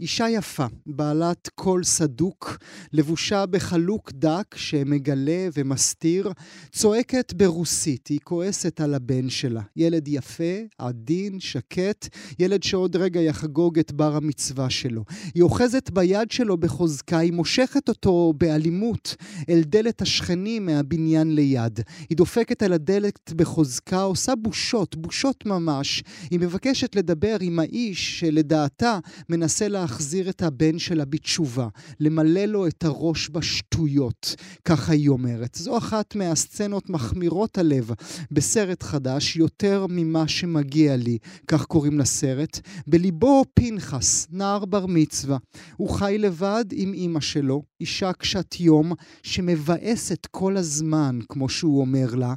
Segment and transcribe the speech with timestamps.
[0.00, 2.58] אישה יפה, בעלת קול סדוק,
[2.92, 6.32] לבושה בחלוק דק שמגלה ומסתיר,
[6.72, 9.62] צועקת ברוסית, היא כועסת על הבן שלה.
[9.76, 15.04] ילד יפה, עדין, שקט, ילד שעוד רגע יחגוג את בר המצווה שלו.
[15.34, 19.16] היא אוחזת ביד שלו בחוזקה, היא מושכת אותו באלימות
[19.48, 21.80] אל דלת השכנים מהבניין ליד.
[22.10, 26.02] היא דופקת על הדלת בחוזקה, עושה בושות, בושות ממש.
[26.30, 28.98] היא מבקשת לדבר עם האיש שלדעתה
[29.28, 29.83] מנסה לה...
[29.84, 31.68] להחזיר את הבן שלה בתשובה,
[32.00, 34.34] למלא לו את הראש בשטויות,
[34.64, 35.54] ככה היא אומרת.
[35.54, 37.90] זו אחת מהסצנות מחמירות הלב
[38.30, 42.60] בסרט חדש, יותר ממה שמגיע לי, כך קוראים לסרט.
[42.86, 45.38] בליבו פנחס, נער בר מצווה.
[45.76, 48.92] הוא חי לבד עם אימא שלו, אישה קשת יום,
[49.22, 52.34] שמבאסת כל הזמן, כמו שהוא אומר לה.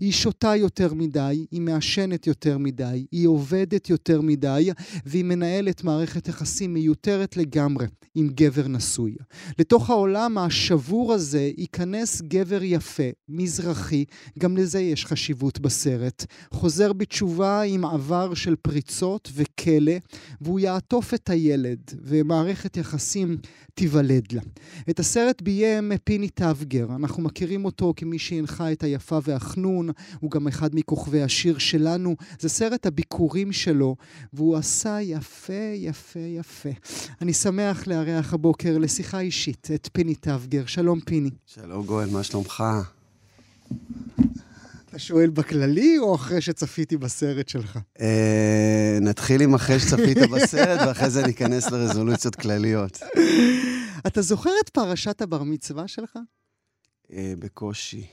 [0.00, 4.70] היא שותה יותר מדי, היא מעשנת יותר מדי, היא עובדת יותר מדי,
[5.06, 6.89] והיא מנהלת מערכת יחסים מיותרת.
[6.90, 9.14] מיותרת לגמרי עם גבר נשוי.
[9.58, 14.04] לתוך העולם השבור הזה ייכנס גבר יפה, מזרחי,
[14.38, 16.26] גם לזה יש חשיבות בסרט.
[16.50, 19.92] חוזר בתשובה עם עבר של פריצות וכלא,
[20.40, 23.36] והוא יעטוף את הילד, ומערכת יחסים
[23.74, 24.40] תיוולד לה.
[24.90, 29.88] את הסרט ביים פיני טבגר, אנחנו מכירים אותו כמי שהנחה את היפה והחנון,
[30.20, 32.16] הוא גם אחד מכוכבי השיר שלנו.
[32.38, 33.96] זה סרט הביקורים שלו,
[34.32, 36.70] והוא עשה יפה, יפה, יפה.
[37.20, 40.66] אני שמח לארח הבוקר לשיחה אישית את פיני טבגר.
[40.66, 41.30] שלום פיני.
[41.46, 42.64] שלום גואל, מה שלומך?
[44.90, 47.78] אתה שואל בכללי או אחרי שצפיתי בסרט שלך?
[48.00, 52.98] אה, נתחיל עם אחרי שצפית בסרט, ואחרי זה ניכנס לרזולוציות כלליות.
[54.06, 56.18] אתה זוכר את פרשת הבר מצווה שלך?
[57.12, 58.06] אה, בקושי.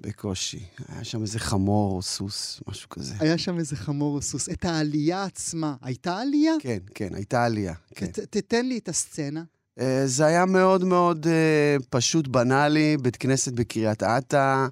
[0.00, 0.64] בקושי.
[0.88, 3.14] היה שם איזה חמור או סוס, משהו כזה.
[3.20, 4.48] היה שם איזה חמור או סוס.
[4.48, 6.52] את העלייה עצמה, הייתה עלייה?
[6.60, 7.74] כן, כן, הייתה עלייה.
[7.94, 8.06] כן.
[8.06, 9.42] ת, תתן לי את הסצנה.
[9.78, 14.66] Uh, זה היה מאוד מאוד uh, פשוט בנאלי, בית כנסת בקריית אתא,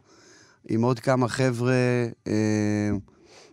[0.68, 1.74] עם עוד כמה חבר'ה.
[2.24, 2.30] Uh,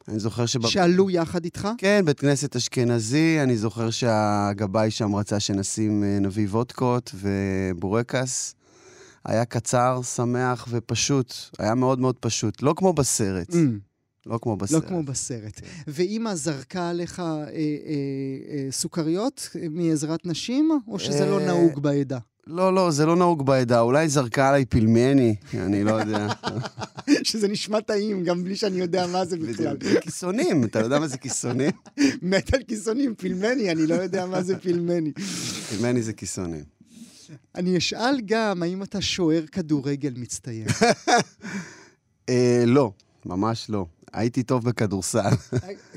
[0.07, 0.67] אני זוכר שב...
[0.67, 1.67] שעלו יחד איתך?
[1.77, 3.39] כן, בית כנסת אשכנזי.
[3.43, 8.55] אני זוכר שהגבאי שם רצה שנשים נביא וודקות ובורקס.
[9.25, 11.33] היה קצר, שמח ופשוט.
[11.59, 12.61] היה מאוד מאוד פשוט.
[12.61, 13.49] לא כמו בסרט.
[13.49, 13.57] Mm.
[14.25, 14.83] לא כמו בסרט.
[14.83, 15.61] לא כמו בסרט.
[15.87, 21.45] ואימא זרקה עליך אה, אה, אה, סוכריות מעזרת נשים, או שזה לא אה...
[21.45, 22.17] לא נהוג בעדה?
[22.47, 23.79] לא, לא, זה לא נהוג בעדה.
[23.79, 26.27] אולי זרקה עליי פילמני, אני לא יודע.
[27.23, 29.77] שזה נשמע טעים, גם בלי שאני יודע מה זה בכלל.
[30.01, 31.71] כיסונים, אתה יודע מה זה כיסונים?
[32.21, 35.11] מת על כיסונים, פילמני, אני לא יודע מה זה פילמני.
[35.69, 36.63] פילמני זה כיסונים.
[37.55, 40.67] אני אשאל גם, האם אתה שוער כדורגל מצטיין?
[42.29, 42.91] אה, לא,
[43.25, 43.85] ממש לא.
[44.13, 45.29] הייתי טוב בכדורסל.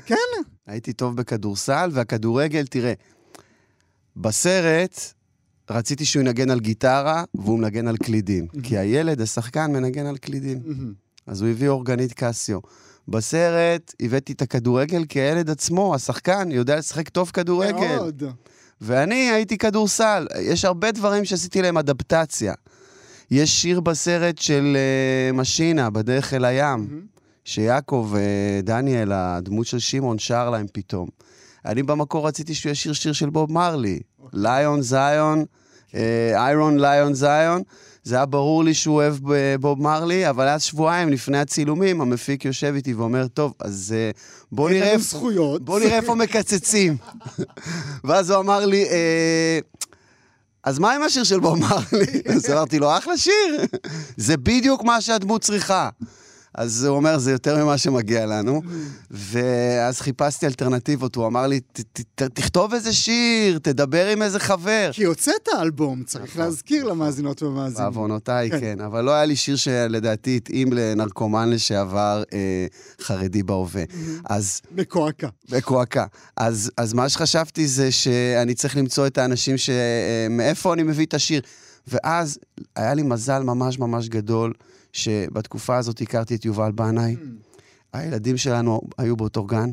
[0.05, 0.15] כן?
[0.67, 2.93] הייתי טוב בכדורסל, והכדורגל, תראה,
[4.15, 4.99] בסרט
[5.69, 8.47] רציתי שהוא ינגן על גיטרה, והוא מנגן על קלידים.
[8.63, 10.59] כי הילד, השחקן, מנגן על קלידים.
[11.27, 12.59] אז הוא הביא אורגנית קסיו.
[13.07, 17.97] בסרט הבאתי את הכדורגל כי הילד עצמו, השחקן, יודע לשחק טוב כדורגל.
[17.97, 18.23] מאוד.
[18.81, 20.27] ואני הייתי כדורסל.
[20.41, 22.53] יש הרבה דברים שעשיתי להם אדפטציה.
[23.31, 27.19] יש שיר בסרט של uh, משינה, בדרך אל הים, mm-hmm.
[27.45, 31.09] שיעקב uh, דניאל, הדמות של שמעון, שר להם פתאום.
[31.65, 33.99] אני במקור רציתי שהוא ישיר שיר של בוב מרלי.
[34.33, 35.45] ליון זיון,
[36.35, 37.61] איירון ליון זיון.
[38.07, 39.15] זה היה ברור לי שהוא אוהב
[39.59, 44.11] בוב מרלי, אבל אז שבועיים לפני הצילומים, המפיק יושב איתי ואומר, טוב, אז אה,
[44.51, 44.91] בוא נראה...
[44.91, 45.65] אין זכויות.
[45.65, 46.97] בוא נראה איפה מקצצים.
[48.05, 49.59] ואז הוא אמר לי, אה,
[50.63, 52.21] אז מה עם השיר של בוב מרלי?
[52.35, 53.57] אז אמרתי לו, אחלה שיר,
[54.17, 55.89] זה בדיוק מה שהדמות צריכה.
[56.57, 58.61] אז הוא אומר, זה יותר ממה שמגיע לנו.
[59.11, 61.59] ואז חיפשתי אלטרנטיבות, הוא אמר לי,
[62.15, 64.89] תכתוב איזה שיר, תדבר עם איזה חבר.
[64.93, 66.41] כי הוצאת אלבום, צריך נכון.
[66.41, 67.83] להזכיר למאזינות ומאזינים.
[67.83, 68.59] בעוונותיי, כן.
[68.59, 68.81] כן.
[68.81, 72.65] אבל לא היה לי שיר שלדעתי התאים לנרקומן לשעבר אה,
[73.01, 73.83] חרדי בהווה.
[74.25, 74.61] אז...
[75.49, 76.05] בקועקע.
[76.37, 79.69] אז, אז מה שחשבתי זה שאני צריך למצוא את האנשים ש...
[79.69, 81.41] אה, מאיפה אני מביא את השיר.
[81.87, 82.37] ואז
[82.75, 84.53] היה לי מזל ממש ממש גדול.
[84.97, 87.15] שבתקופה הזאת הכרתי את יובל בנאי.
[87.93, 89.71] הילדים שלנו היו באותו גן,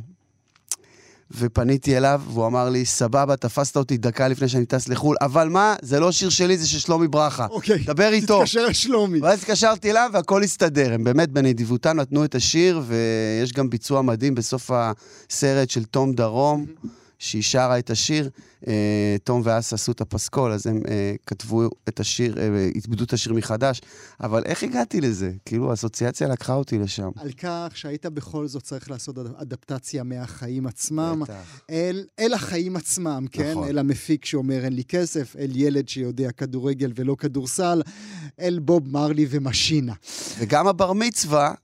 [1.30, 5.74] ופניתי אליו, והוא אמר לי, סבבה, תפסת אותי דקה לפני שאני טס לחו"ל, אבל מה,
[5.82, 7.46] זה לא שיר שלי, זה של שלומי ברכה.
[7.46, 7.78] אוקיי.
[7.78, 8.38] דבר איתו.
[8.38, 9.20] תתקשר לשלומי.
[9.20, 10.92] ואז התקשרתי אליו, והכל הסתדר.
[10.92, 16.66] הם באמת בנדיבותם נתנו את השיר, ויש גם ביצוע מדהים בסוף הסרט של תום דרום.
[16.66, 17.03] Mm-hmm.
[17.24, 18.30] שהיא שרה את השיר,
[18.66, 23.12] אה, תום ואס עשו את הפסקול, אז הם אה, כתבו את השיר, אה, התבדו את
[23.12, 23.80] השיר מחדש.
[24.20, 25.32] אבל איך הגעתי לזה?
[25.44, 27.10] כאילו, האסוציאציה לקחה אותי לשם.
[27.16, 31.60] על כך שהיית בכל זאת צריך לעשות אד- אדפטציה מהחיים עצמם, בטח.
[31.70, 33.50] אל, אל החיים עצמם, כן?
[33.50, 33.68] נכון.
[33.68, 37.82] אל המפיק שאומר אין לי כסף, אל ילד שיודע כדורגל ולא כדורסל,
[38.40, 39.92] אל בוב מרלי ומשינה.
[40.38, 41.54] וגם הבר מצווה, אה,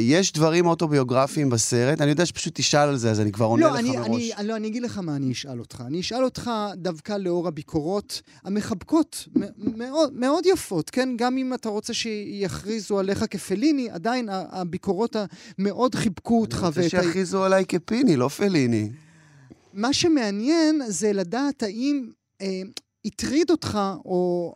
[0.00, 3.72] יש דברים אוטוביוגרפיים בסרט, אני יודע שפשוט תשאל על זה, אז אני כבר עונה לא,
[3.72, 4.30] לך אני, מראש.
[4.36, 5.82] אני, לא, אני אגיד לך מה אני אשאל אותך.
[5.86, 11.08] אני אשאל אותך דווקא לאור הביקורות המחבקות, מאוד, מאוד יפות, כן?
[11.16, 15.16] גם אם אתה רוצה שיכריזו עליך כפליני, עדיין הביקורות
[15.58, 16.58] המאוד חיבקו אותך.
[16.58, 18.90] אני רוצה ואת ה- שיכריזו עליי כפיני, לא פליני.
[19.74, 22.06] מה שמעניין זה לדעת האם
[22.40, 22.62] אה,
[23.04, 24.54] הטריד אותך, או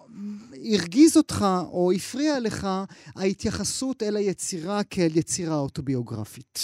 [0.72, 2.68] הרגיז אותך, או הפריע לך,
[3.16, 6.58] ההתייחסות אל היצירה כאל יצירה אוטוביוגרפית.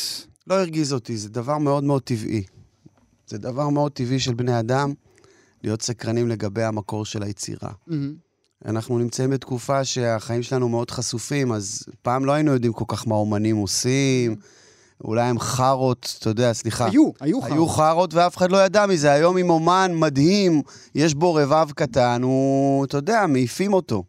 [0.46, 2.42] לא הרגיז אותי, זה דבר מאוד מאוד טבעי.
[3.26, 4.92] זה דבר מאוד טבעי של בני אדם
[5.62, 7.72] להיות סקרנים לגבי המקור של היצירה.
[7.86, 8.14] מהמם.
[8.64, 13.14] אנחנו נמצאים בתקופה שהחיים שלנו מאוד חשופים, אז פעם לא היינו יודעים כל כך מה
[13.14, 14.36] אומנים עושים,
[15.04, 16.86] אולי הם חארות, אתה יודע, סליחה.
[16.86, 17.76] היו, היו היו חרות.
[17.76, 19.12] חארות ואף אחד לא ידע מזה.
[19.12, 20.62] היום עם אומן מדהים,
[20.94, 24.04] יש בו רבב קטן, הוא, אתה יודע, מעיפים אותו.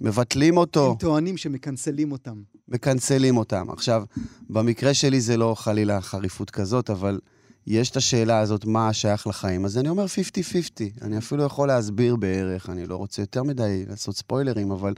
[0.00, 0.90] מבטלים אותו.
[0.90, 2.42] הם טוענים שמקנצלים אותם.
[2.68, 3.66] מקנצלים אותם.
[3.70, 4.04] עכשיו,
[4.50, 7.18] במקרה שלי זה לא חלילה חריפות כזאת, אבל
[7.66, 9.64] יש את השאלה הזאת, מה שייך לחיים.
[9.64, 11.02] אז אני אומר 50-50.
[11.02, 14.94] אני אפילו יכול להסביר בערך, אני לא רוצה יותר מדי לעשות ספוילרים, אבל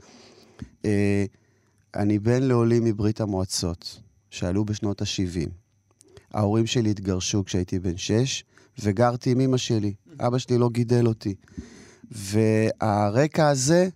[0.84, 1.24] אה,
[1.96, 4.00] אני בן לעולים מברית המועצות,
[4.30, 5.50] שעלו בשנות ה-70.
[6.32, 8.44] ההורים שלי התגרשו כשהייתי בן שש,
[8.78, 9.94] וגרתי עם אמא שלי.
[10.20, 11.34] אבא שלי לא גידל אותי.
[12.10, 13.88] והרקע הזה,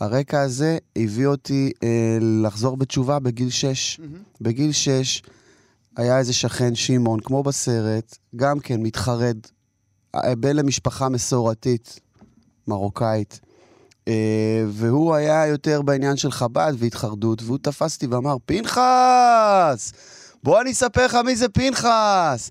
[0.00, 4.00] הרקע הזה הביא אותי אה, לחזור בתשובה בגיל שש.
[4.40, 5.22] בגיל שש
[5.96, 9.36] היה איזה שכן, שמעון, כמו בסרט, גם כן מתחרד,
[10.14, 12.00] אה, בן למשפחה מסורתית,
[12.68, 13.40] מרוקאית.
[14.08, 19.92] אה, והוא היה יותר בעניין של חב"ד והתחרדות, והוא תפס אותי ואמר, פנחס!
[20.42, 22.50] בוא אני אספר לך מי זה פנחס!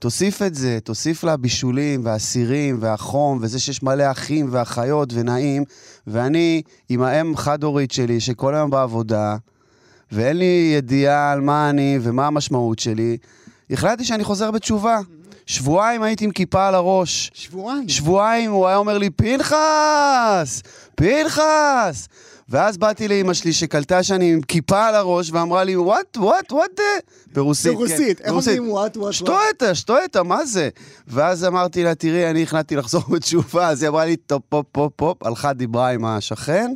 [0.00, 5.64] תוסיף את זה, תוסיף לבישולים והסירים והחום וזה שיש מלא אחים ואחיות ונעים,
[6.06, 9.36] ואני עם האם חד-הורית שלי שכל היום בעבודה,
[10.12, 13.16] ואין לי ידיעה על מה אני ומה המשמעות שלי,
[13.70, 14.98] החלטתי שאני חוזר בתשובה.
[15.46, 17.30] שבועיים הייתי עם כיפה על הראש.
[17.34, 17.88] שבועיים.
[17.88, 20.62] שבועיים הוא היה אומר לי, פנחס!
[20.94, 22.08] פנחס!
[22.48, 26.80] ואז באתי לאימא שלי שקלטה שאני עם כיפה על הראש ואמרה לי, וואט, וואט, וואט,
[27.32, 27.72] ברוסית.
[27.72, 28.20] כן, ברוסית.
[28.20, 29.12] איך אומרים what, what?
[29.12, 30.68] что это, что это, מה זה?
[31.06, 34.92] ואז אמרתי לה, תראי, אני החלטתי לחזור בתשובה, אז היא אמרה לי, טופ, פופ, פופ,
[34.96, 36.72] פופ, הלכה, דיברה עם השכן,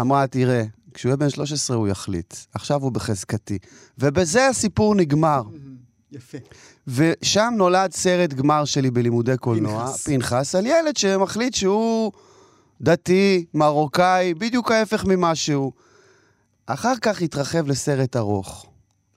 [0.00, 3.58] אמרה, תראה, כשהוא יהיה בן 13 הוא יחליט, עכשיו הוא בחזקתי.
[3.98, 5.42] ובזה הסיפור נגמר.
[6.12, 6.38] יפה.
[6.88, 10.02] ושם נולד סרט גמר שלי בלימודי קולנוע, פנחס.
[10.06, 12.12] פנחס, על ילד שמחליט שהוא
[12.80, 15.72] דתי, מרוקאי, בדיוק ההפך ממה שהוא.
[16.66, 18.66] אחר כך התרחב לסרט ארוך.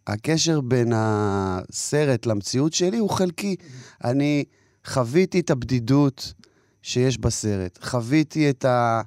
[0.08, 3.56] הקשר בין הסרט למציאות שלי הוא חלקי.
[4.04, 4.44] אני
[4.86, 6.34] חוויתי את הבדידות
[6.82, 9.02] שיש בסרט, חוויתי את ה...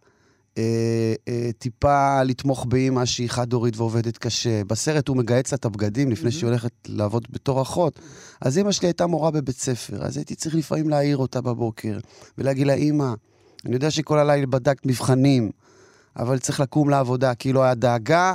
[0.58, 4.64] אה, אה, טיפה לתמוך באימא שהיא חד-הורית ועובדת קשה.
[4.64, 8.00] בסרט הוא מגהץ לה את הבגדים לפני שהיא הולכת לעבוד בתור אחות.
[8.40, 11.99] אז אימא שלי הייתה מורה בבית ספר, אז הייתי צריך לפעמים להעיר אותה בבוקר
[12.38, 13.12] ולהגיד לה, אימא,
[13.66, 15.50] אני יודע שכל הלילה בדקת מבחנים,
[16.16, 17.34] אבל צריך לקום לעבודה.
[17.34, 18.34] כאילו הדאגה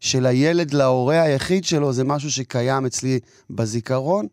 [0.00, 3.20] של הילד להורה היחיד שלו זה משהו שקיים אצלי
[3.50, 4.26] בזיכרון.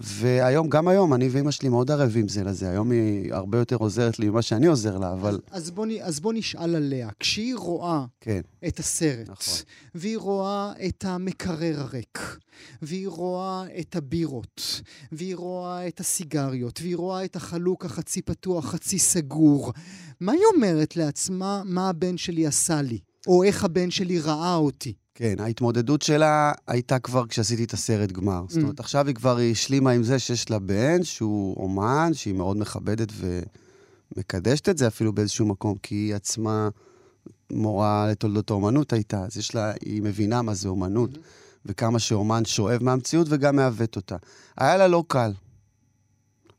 [0.00, 2.70] והיום, גם היום, אני ואימא שלי מאוד ערבים זה לזה.
[2.70, 6.20] היום היא הרבה יותר עוזרת לי ממה שאני עוזר לה, אבל אז בוא, נ- אז
[6.20, 7.08] בוא נשאל עליה.
[7.20, 8.40] כשהיא רואה כן.
[8.68, 9.54] את הסרט, נכון.
[9.94, 12.38] והיא רואה את המקרר הריק,
[12.82, 14.80] והיא רואה את הבירות,
[15.12, 19.72] והיא רואה את הסיגריות, והיא רואה את החלוק החצי פתוח, חצי סגור,
[20.20, 22.98] מה היא אומרת לעצמה, מה הבן שלי עשה לי?
[23.26, 24.94] או איך הבן שלי ראה אותי?
[25.18, 28.44] כן, ההתמודדות שלה הייתה כבר כשעשיתי את הסרט גמר.
[28.48, 32.56] זאת אומרת, עכשיו היא כבר השלימה עם זה שיש לה בן, שהוא אומן, שהיא מאוד
[32.56, 33.08] מכבדת
[34.16, 36.68] ומקדשת את זה אפילו באיזשהו מקום, כי היא עצמה
[37.52, 41.10] מורה לתולדות האומנות הייתה, אז יש לה, היא מבינה מה זה אומנות,
[41.66, 44.16] וכמה שאומן שואב מהמציאות וגם מעוות אותה.
[44.56, 45.32] היה לה לא קל.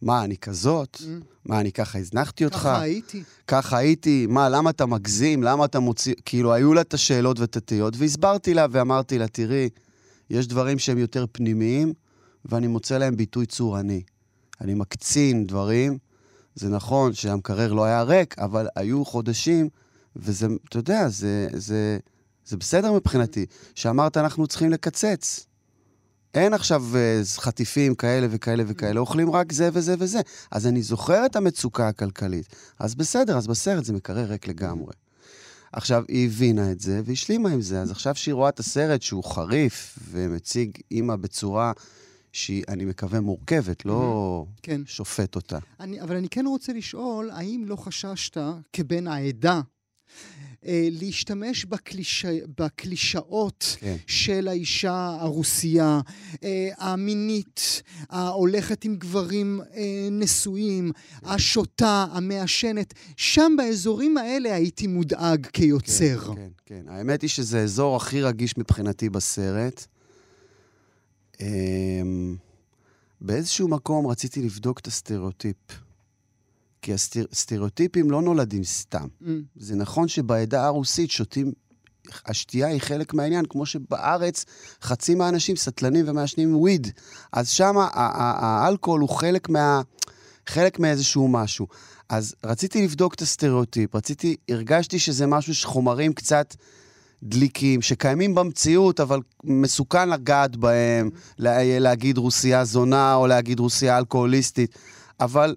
[0.02, 1.02] מה, אני כזאת?
[1.48, 2.58] מה, אני ככה הזנחתי אותך?
[2.58, 3.24] ככה הייתי.
[3.48, 5.44] ככה הייתי, מה, למה אתה מגזים?
[5.44, 6.14] למה אתה מוציא...
[6.26, 9.70] כאילו, היו לה את השאלות ואת התהיות, והסברתי לה ואמרתי לה, תראי,
[10.30, 11.94] יש דברים שהם יותר פנימיים,
[12.46, 14.02] ואני מוצא להם ביטוי צורני.
[14.62, 15.98] אני מקצין דברים,
[16.56, 19.70] זה נכון שהמקרר לא היה ריק, אבל היו חודשים,
[20.16, 21.98] וזה, אתה יודע, זה, זה,
[22.46, 25.47] זה בסדר מבחינתי, שאמרת, אנחנו צריכים לקצץ.
[26.38, 30.20] אין עכשיו אה, חטיפים כאלה וכאלה וכאלה, אוכלים רק זה וזה וזה.
[30.52, 32.56] אז אני זוכר את המצוקה הכלכלית.
[32.80, 34.94] אז בסדר, אז בסרט זה מקרר ריק לגמרי.
[35.74, 37.82] עכשיו, היא הבינה את זה והשלימה עם זה.
[37.82, 41.72] אז עכשיו שהיא רואה את הסרט שהוא חריף ומציג אימא בצורה
[42.32, 44.82] שהיא, אני מקווה, מורכבת, לא כן.
[44.86, 45.58] שופט אותה.
[45.80, 48.38] אני, אבל אני כן רוצה לשאול, האם לא חששת,
[48.74, 49.62] כבן העדה,
[50.70, 52.26] להשתמש בקליש...
[52.58, 53.96] בקלישאות כן.
[54.08, 56.02] של האישה הרוסייה,
[56.44, 60.92] אה, המינית, ההולכת עם גברים אה, נשואים,
[61.24, 62.94] השוטה, המעשנת.
[63.18, 66.20] שם באזורים האלה הייתי מודאג כיוצר.
[66.20, 66.84] כן, כן, כן.
[66.88, 69.86] האמת היא שזה האזור הכי רגיש מבחינתי בסרט.
[71.42, 72.36] אמ,
[73.22, 75.87] באיזשהו מקום רציתי לבדוק את הסטריאוטיפ.
[76.88, 76.94] כי
[77.32, 79.08] הסטריאוטיפים לא נולדים סתם.
[79.22, 79.26] Mm.
[79.56, 81.52] זה נכון שבעדה הרוסית שותים,
[82.26, 84.46] השתייה היא חלק מהעניין, כמו שבארץ
[84.82, 86.88] חצי מהאנשים סטלנים ומעשנים weed.
[87.34, 89.82] אז שם האלכוהול הוא חלק מה...
[90.48, 91.68] חלק מאיזשהו משהו.
[92.10, 96.56] אז רציתי לבדוק את הסטריאוטיפ, רציתי, הרגשתי שזה משהו שחומרים קצת
[97.24, 104.78] דליקים, שקיימים במציאות, אבל מסוכן לגעת בהם, לה, להגיד רוסייה זונה או להגיד רוסייה אלכוהוליסטית.
[105.20, 105.56] אבל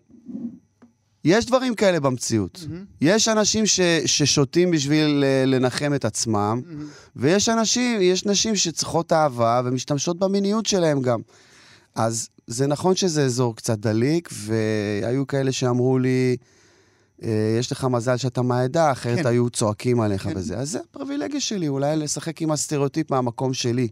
[1.24, 2.56] יש דברים כאלה במציאות.
[2.56, 2.84] Mm-hmm.
[3.00, 7.16] יש אנשים ש, ששותים בשביל אה, לנחם את עצמם, Mm-hmm.
[7.16, 11.20] ויש אנשים, יש נשים שצריכות אהבה ומשתמשות במיניות שלהם גם.
[11.94, 16.36] אז זה נכון שזה אזור קצת דליק, והיו כאלה שאמרו לי,
[17.22, 19.26] אה, יש לך מזל שאתה מהעדה, אחרת כן.
[19.26, 20.32] היו צועקים עליך כן.
[20.36, 20.58] וזה.
[20.58, 23.88] אז זה הפריבילגיה שלי, אולי לשחק עם הסטריאוטיפ מהמקום שלי,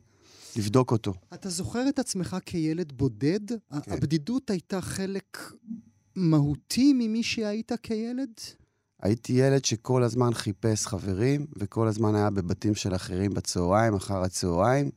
[0.57, 1.13] לבדוק אותו.
[1.35, 3.49] אתה זוכר את עצמך כילד בודד?
[3.49, 3.93] כן.
[3.93, 5.39] הבדידות הייתה חלק
[6.19, 8.31] מהותי ממי שהיית כילד?
[9.03, 14.91] הייתי ילד שכל הזמן חיפש חברים, וכל הזמן היה בבתים של אחרים בצהריים, אחר הצהריים,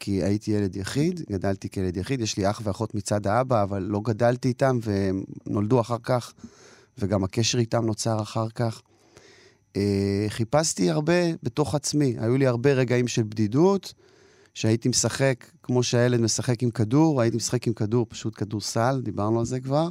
[0.00, 4.00] כי הייתי ילד יחיד, גדלתי כילד יחיד, יש לי אח ואחות מצד האבא, אבל לא
[4.04, 6.32] גדלתי איתם, והם נולדו אחר כך,
[6.98, 8.82] וגם הקשר איתם נוצר אחר כך.
[9.76, 13.94] אה, חיפשתי הרבה בתוך עצמי, היו לי הרבה רגעים של בדידות,
[14.54, 19.46] שהייתי משחק, כמו שהילד משחק עם כדור, הייתי משחק עם כדור, פשוט כדורסל, דיברנו על
[19.46, 19.88] זה כבר.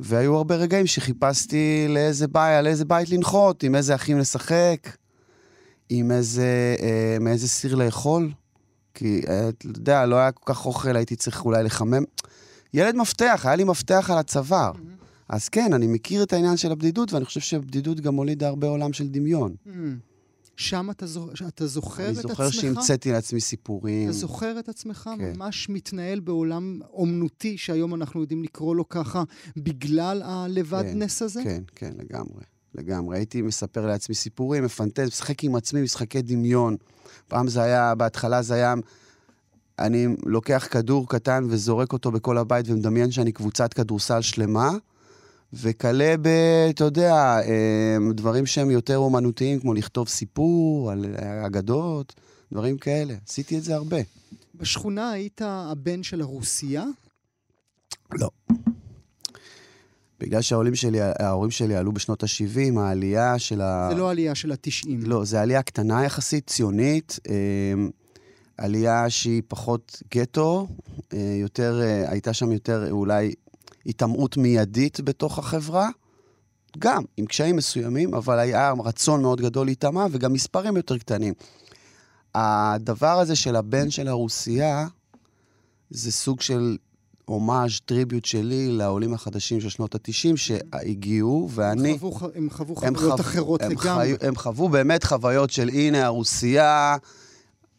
[0.00, 4.96] והיו הרבה רגעים שחיפשתי לאיזה בית, על איזה בית לנחות, עם איזה אחים לשחק,
[5.88, 8.30] עם איזה, אה, מאיזה סיר לאכול.
[8.94, 12.02] כי, אה, אתה יודע, לא היה כל כך אוכל, הייתי צריך אולי לחמם.
[12.74, 14.72] ילד מפתח, היה לי מפתח על הצוואר.
[15.28, 18.92] אז כן, אני מכיר את העניין של הבדידות, ואני חושב שבדידות גם הולידה הרבה עולם
[18.92, 19.54] של דמיון.
[19.66, 19.70] Mm.
[20.58, 21.28] שם אתה, זוכ...
[21.48, 22.60] אתה זוכר אני את זוכר עצמך?
[22.60, 24.08] שהמצאתי לעצמי סיפורים.
[24.08, 25.32] אתה זוכר את עצמך כן.
[25.36, 29.22] ממש מתנהל בעולם אומנותי, שהיום אנחנו יודעים לקרוא לו ככה,
[29.56, 31.44] בגלל הלבדנס הזה?
[31.44, 32.42] כן, כן, לגמרי.
[32.74, 33.18] לגמרי.
[33.18, 36.76] הייתי מספר לעצמי סיפורים, מפנטז, משחק עם עצמי משחקי דמיון.
[37.28, 38.74] פעם זה היה, בהתחלה זה היה,
[39.78, 44.70] אני לוקח כדור קטן וזורק אותו בכל הבית ומדמיין שאני קבוצת כדורסל שלמה,
[45.52, 46.28] וכלה ב,
[46.70, 51.04] אתה יודע, אה, דברים שהם יותר אומנותיים, כמו לכתוב סיפור על
[51.46, 52.14] אגדות,
[52.52, 53.14] דברים כאלה.
[53.28, 53.96] עשיתי את זה הרבה.
[54.54, 56.84] בשכונה היית הבן של הרוסייה?
[58.12, 58.28] לא.
[60.20, 63.88] בגלל שההורים שלי, ההורים שלי עלו בשנות ה-70, העלייה של ה...
[63.90, 65.00] זה לא עלייה של התשעים.
[65.02, 67.18] לא, זו עלייה קטנה יחסית, ציונית.
[67.28, 67.34] אה,
[68.58, 70.66] עלייה שהיא פחות גטו,
[71.12, 73.34] אה, יותר, הייתה שם יותר אולי
[73.84, 75.88] היטמעות מיידית בתוך החברה.
[76.78, 81.34] גם, עם קשיים מסוימים, אבל היה רצון מאוד גדול להיטמע, וגם מספרים יותר קטנים.
[82.34, 84.86] הדבר הזה של הבן של הרוסייה,
[85.90, 86.76] זה סוג של
[87.24, 91.90] הומאז', טריביוט שלי לעולים החדשים של שנות ה-90 שהגיעו, ואני...
[91.92, 94.04] הם חוו, הם חוו הם חוויות חו- אחרות הם לגמרי.
[94.06, 96.96] חיו- הם חוו באמת חוויות של הנה, הרוסייה,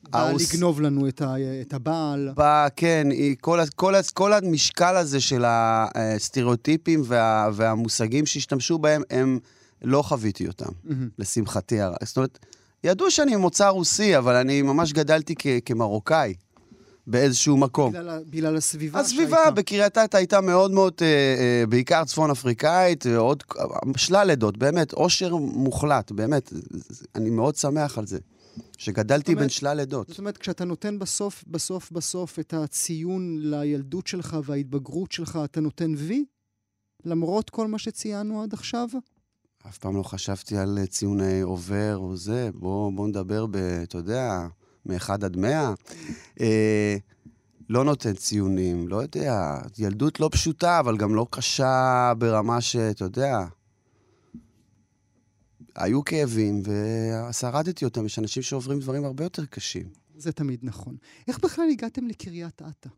[0.10, 2.30] בא הרוס- לגנוב לנו את, ה, את הבעל.
[2.36, 9.40] בא, כן, היא, כל, כל, כל המשקל הזה של הסטריאוטיפים וה, והמושגים שהשתמשו בהם, הם
[9.82, 11.10] לא חוויתי אותם, מהמם.
[11.20, 11.98] לשמחתי הרבה.
[12.04, 12.40] זאת אומרת,
[12.84, 16.34] ידעו שאני ממוצא רוסי, אבל אני ממש גדלתי כ, כמרוקאי
[17.08, 17.92] באיזשהו מקום.
[17.92, 19.52] בגלל, בגלל הסביבה הסביבה שהייתה.
[19.52, 23.44] בקריית אתא הייתה מאוד מאוד, אה, אה, בעיקר צפון אפריקאית, אה, עוד
[23.98, 26.54] שלל עדות, באמת, עושר מוחלט, באמת.
[27.16, 28.18] אני מאוד שמח על זה,
[28.78, 30.08] שגדלתי אומרת- בין שלל עדות.
[30.08, 35.94] זאת אומרת, כשאתה נותן בסוף, בסוף, בסוף את הציון לילדות שלך וההתבגרות שלך, אתה נותן
[35.98, 36.26] וי?
[37.06, 38.88] למרות כל מה שציינו עד עכשיו?
[39.68, 43.56] אף פעם לא חשבתי על אה, ציוני עובר או זה, בוא, בוא נדבר ב...
[43.56, 44.48] אתה יודע,
[44.86, 45.74] מ-1 עד 100.
[46.42, 46.96] אה,
[47.70, 49.58] לא נותן ציונים, לא יודע.
[49.78, 53.46] ילדות לא פשוטה, אבל גם לא קשה ברמה שאתה יודע.
[55.80, 56.64] היו כאבים,
[57.30, 58.06] ושרדתי אותם.
[58.06, 59.90] יש אנשים שעוברים דברים הרבה יותר קשים.
[60.18, 60.98] זה תמיד נכון.
[61.28, 62.90] איך בכלל הגעתם לקריית אתא?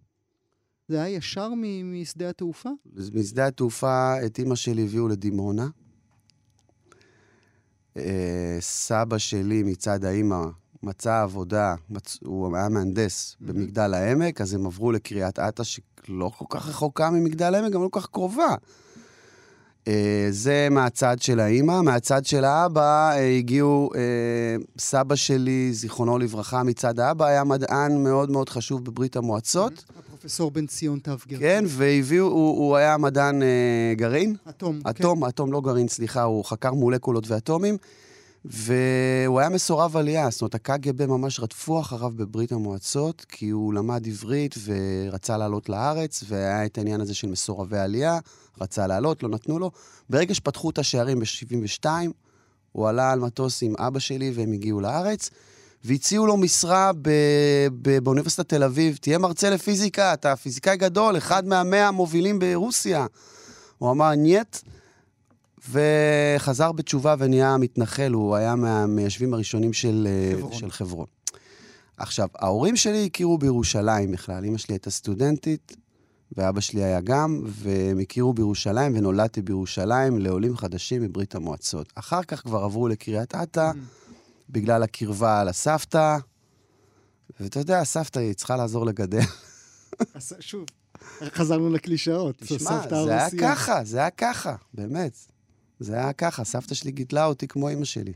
[0.88, 1.50] זה היה ישר
[1.84, 2.70] משדה התעופה?
[3.14, 5.68] משדה התעופה את אימא שלי הביאו לדימונה.
[8.60, 10.42] סבא שלי מצד האימא
[10.84, 12.18] מצא עבודה, מצ...
[12.24, 13.46] הוא היה מהנדס mm-hmm.
[13.46, 17.88] במגדל העמק, אז הם עברו לקריית אתא, שלא כל כך רחוקה ממגדל העמק, גם לא
[17.92, 18.56] כל כך קרובה.
[19.86, 19.88] Uh,
[20.30, 21.82] זה מהצד של האימא.
[21.82, 23.98] מהצד של האבא uh, הגיעו, uh,
[24.80, 29.74] סבא שלי, זיכרונו לברכה, מצד האבא, היה מדען מאוד מאוד חשוב בברית המועצות.
[29.74, 30.00] Mm-hmm.
[30.00, 31.40] הפרופסור בן ציון טבגר.
[31.40, 33.42] כן, והביאו, הוא, הוא היה מדען
[33.96, 34.36] גרעין.
[34.50, 35.28] אטום, אטום, כן.
[35.28, 37.78] אטום, לא גרעין, סליחה, הוא חקר מולקולות ואטומים.
[38.46, 44.08] והוא היה מסורב עלייה, זאת אומרת, הקג"ב ממש רדפו אחריו בברית המועצות, כי הוא למד
[44.08, 48.20] עברית ורצה לעלות לארץ, והיה את העניין הזה של מסורבי עלייה,
[48.62, 49.72] רצה לעלות, לא נתנו לו.
[50.10, 51.86] ברגע שפתחו את השערים ב-72,
[52.72, 55.30] הוא עלה על מטוס עם אבא שלי והם הגיעו לארץ,
[55.84, 57.10] והציעו לו משרה ב-
[57.82, 63.06] ב- באוניברסיטת תל אביב, תהיה מרצה לפיזיקה, אתה פיזיקאי גדול, אחד מהמאה המובילים ברוסיה.
[63.78, 64.58] הוא אמר, нет.
[65.70, 70.54] וחזר בתשובה ונהיה מתנחל, הוא היה מהמיישבים הראשונים של אה, חברון.
[70.54, 71.06] של חברון.
[71.98, 74.46] עכשיו, ההורים שלי הכירו בירושלים בכלל.
[74.46, 75.76] אמא שלי הייתה סטודנטית,
[76.38, 81.94] ואבא שלי היה גם, והם הכירו בירושלים, ונולדתי בירושלים לעולים חדשים מברית המועצות.
[81.96, 83.76] אחר כך כבר עברו לקריית אתא, mm.
[84.50, 86.18] בגלל הקרבה לסבתא,
[87.40, 89.20] ואתה יודע, הסבתא היא צריכה לעזור לגדל.
[90.40, 90.66] שוב,
[91.24, 92.36] חזרנו לקלישאות.
[92.38, 95.31] תשמע, זה היה ככה, זה היה ככה, באמת.
[95.82, 98.14] זה היה ככה, סבתא שלי גידלה אותי כמו אימא שלי.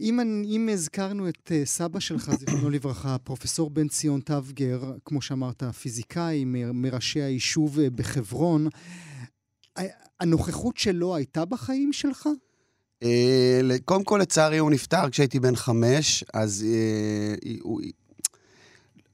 [0.00, 5.62] אם, אם הזכרנו את uh, סבא שלך, זיכרונו לברכה, פרופסור בן ציון טבגר, כמו שאמרת,
[5.64, 8.68] פיזיקאי מ- מראשי היישוב uh, בחברון,
[10.20, 12.28] הנוכחות שלו הייתה בחיים שלך?
[13.04, 13.06] Uh,
[13.84, 17.80] קודם כל, לצערי, הוא נפטר כשהייתי בן חמש, אז uh, הוא,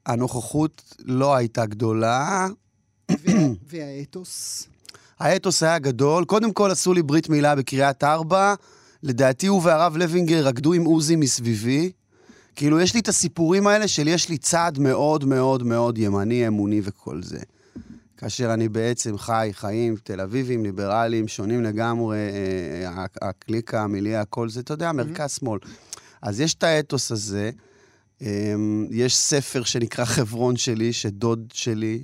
[0.06, 2.48] הנוכחות לא הייתה גדולה.
[3.68, 4.68] והאתוס?
[5.22, 6.24] האתוס היה גדול.
[6.24, 8.54] קודם כל עשו לי ברית מילה בקריית ארבע.
[9.02, 11.92] לדעתי הוא והרב לוינגר רקדו עם עוזי מסביבי.
[12.56, 16.80] כאילו, יש לי את הסיפורים האלה של יש לי צעד מאוד מאוד מאוד ימני, אמוני
[16.84, 17.38] וכל זה.
[18.16, 24.48] כאשר אני בעצם חי חיים תל אביבים, ליברליים, שונים לגמרי, אה, אה, הקליקה, המיליה, הכל
[24.48, 25.58] זה, אתה יודע, מרכז-שמאל.
[26.22, 27.50] אז יש את האתוס הזה.
[28.20, 32.02] אמ, יש ספר שנקרא חברון שלי, שדוד שלי,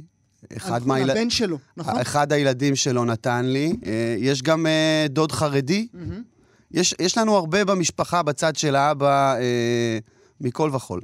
[0.56, 1.16] אחד מהילדים...
[1.16, 1.98] הבן שלו, נכון?
[1.98, 3.76] אחד הילדים שלו נתן לי.
[3.86, 5.88] אה, יש גם אה, דוד חרדי.
[5.94, 6.38] Mm-hmm.
[6.70, 9.98] יש, יש לנו הרבה במשפחה, בצד של האבא, אה,
[10.40, 11.00] מכל וכול.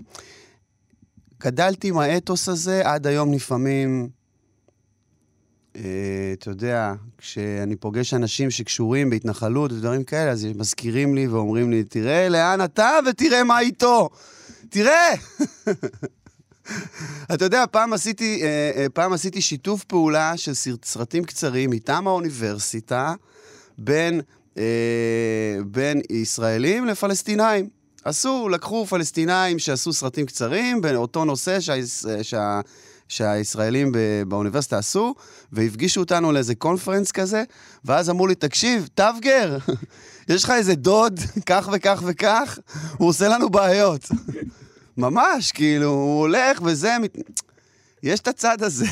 [1.41, 4.09] גדלתי עם האתוס הזה, עד היום לפעמים,
[5.77, 5.83] אה,
[6.33, 11.85] אתה יודע, כשאני פוגש אנשים שקשורים בהתנחלות ודברים כאלה, אז הם מזכירים לי ואומרים לי,
[11.85, 14.11] תראה לאן אתה ותראה מה איתו.
[14.69, 15.15] תראה!
[17.35, 20.53] אתה יודע, פעם עשיתי, אה, אה, פעם עשיתי שיתוף פעולה של
[20.85, 23.15] סרטים קצרים מטעם האוניברסיטה
[23.79, 24.21] בין,
[24.59, 24.63] אה,
[25.67, 27.69] בין ישראלים לפלסטינאים.
[28.05, 31.75] עשו, לקחו פלסטינאים שעשו סרטים קצרים באותו נושא שה,
[32.23, 32.61] שה,
[33.09, 33.93] שהישראלים
[34.29, 35.15] באוניברסיטה עשו,
[35.53, 37.45] והפגישו אותנו לאיזה קונפרנס כזה,
[37.85, 39.59] ואז אמרו לי, תקשיב, טבגר,
[40.29, 42.59] יש לך איזה דוד, כך וכך וכך,
[42.97, 44.09] הוא עושה לנו בעיות.
[44.97, 46.99] ממש, כאילו, הוא הולך וזה...
[47.03, 47.19] מת...
[48.03, 48.87] יש את הצד הזה.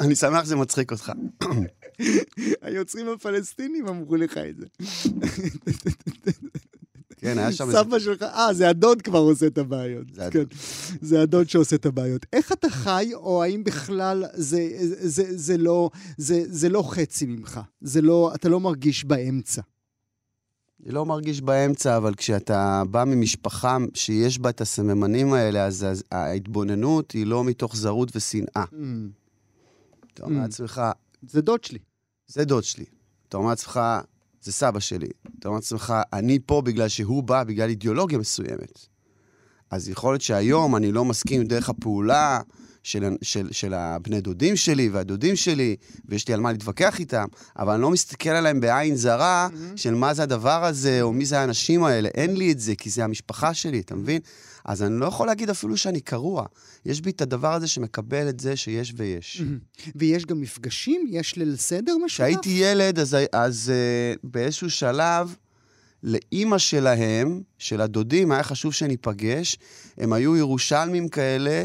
[0.00, 1.12] אני שמח שזה מצחיק אותך.
[2.62, 4.66] היוצרים הפלסטינים אמרו לך את זה.
[7.16, 7.72] כן, היה שם...
[7.72, 10.06] סבא שלך, אה, זה הדוד כבר עושה את הבעיות.
[10.14, 10.48] זה הדוד.
[10.48, 10.56] כן,
[11.00, 12.26] זה הדוד שעושה את הבעיות.
[12.32, 17.26] איך אתה חי, או האם בכלל זה, זה, זה, זה, לא, זה, זה לא חצי
[17.26, 17.60] ממך?
[17.80, 19.62] זה לא, אתה לא מרגיש באמצע.
[20.86, 27.26] לא מרגיש באמצע, אבל כשאתה בא ממשפחה שיש בה את הסממנים האלה, אז ההתבוננות היא
[27.26, 28.64] לא מתוך זרות ושנאה.
[28.72, 28.76] Mm.
[30.14, 30.42] אתה אומר mm.
[30.42, 30.82] לעצמך...
[31.28, 31.78] זה דוד שלי.
[32.26, 32.84] זה דוד שלי.
[33.28, 33.80] אתה אומר לעצמך,
[34.42, 35.08] זה סבא שלי.
[35.38, 38.86] אתה אומר לעצמך, אני פה בגלל שהוא בא בגלל אידיאולוגיה מסוימת.
[39.70, 42.40] אז יכול להיות שהיום אני לא מסכים דרך הפעולה,
[42.88, 45.76] של, של, של הבני דודים שלי והדודים שלי,
[46.08, 47.24] ויש לי על מה להתווכח איתם,
[47.58, 49.76] אבל אני לא מסתכל עליהם בעין זרה mm-hmm.
[49.76, 52.08] של מה זה הדבר הזה, או מי זה האנשים האלה.
[52.14, 54.20] אין לי את זה, כי זה המשפחה שלי, אתה מבין?
[54.64, 56.46] אז אני לא יכול להגיד אפילו שאני קרוע.
[56.86, 59.42] יש בי את הדבר הזה שמקבל את זה שיש ויש.
[59.42, 59.90] Mm-hmm.
[59.96, 61.06] ויש גם מפגשים?
[61.10, 62.14] יש ליל סדר משותף?
[62.14, 65.34] כשהייתי ילד, אז, אז uh, באיזשהו שלב...
[66.02, 69.58] לאימא שלהם, של הדודים, היה חשוב שניפגש.
[69.98, 71.64] הם היו ירושלמים כאלה,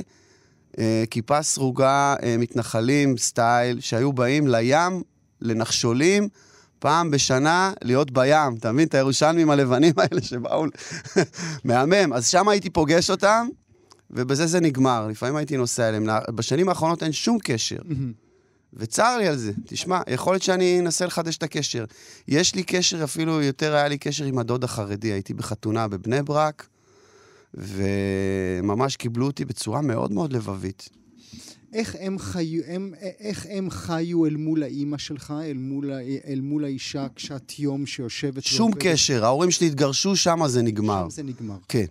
[1.09, 5.01] כיפה סרוגה, אה, מתנחלים, סטייל, שהיו באים לים,
[5.41, 6.27] לנחשולים,
[6.79, 8.55] פעם בשנה להיות בים.
[8.59, 8.88] אתה מבין?
[8.88, 10.65] את הירושלמים הלבנים האלה שבאו...
[11.65, 12.13] מהמם.
[12.13, 13.47] אז שם הייתי פוגש אותם,
[14.12, 15.07] ובזה זה נגמר.
[15.07, 16.07] לפעמים הייתי נוסע אליהם.
[16.36, 17.77] בשנים האחרונות אין שום קשר.
[18.73, 19.51] וצר לי על זה.
[19.67, 21.86] תשמע, יכול להיות שאני אנסה לחדש את הקשר.
[22.27, 25.12] יש לי קשר, אפילו יותר היה לי קשר עם הדוד החרדי.
[25.12, 26.67] הייתי בחתונה בבני ברק,
[27.53, 30.89] וממש קיבלו אותי בצורה מאוד מאוד לבבית.
[31.73, 35.91] איך הם חיו, הם, איך הם חיו אל מול האימא שלך, אל מול,
[36.27, 38.43] אל מול האישה קשת יום שיושבת...
[38.43, 38.83] שום ועובדת?
[38.83, 41.03] קשר, ההורים שלי התגרשו, שם זה נגמר.
[41.03, 41.57] שם זה נגמר.
[41.67, 41.85] כן,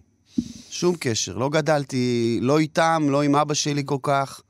[0.70, 1.36] שום קשר.
[1.36, 4.40] לא גדלתי, לא איתם, לא עם אבא שלי כל כך.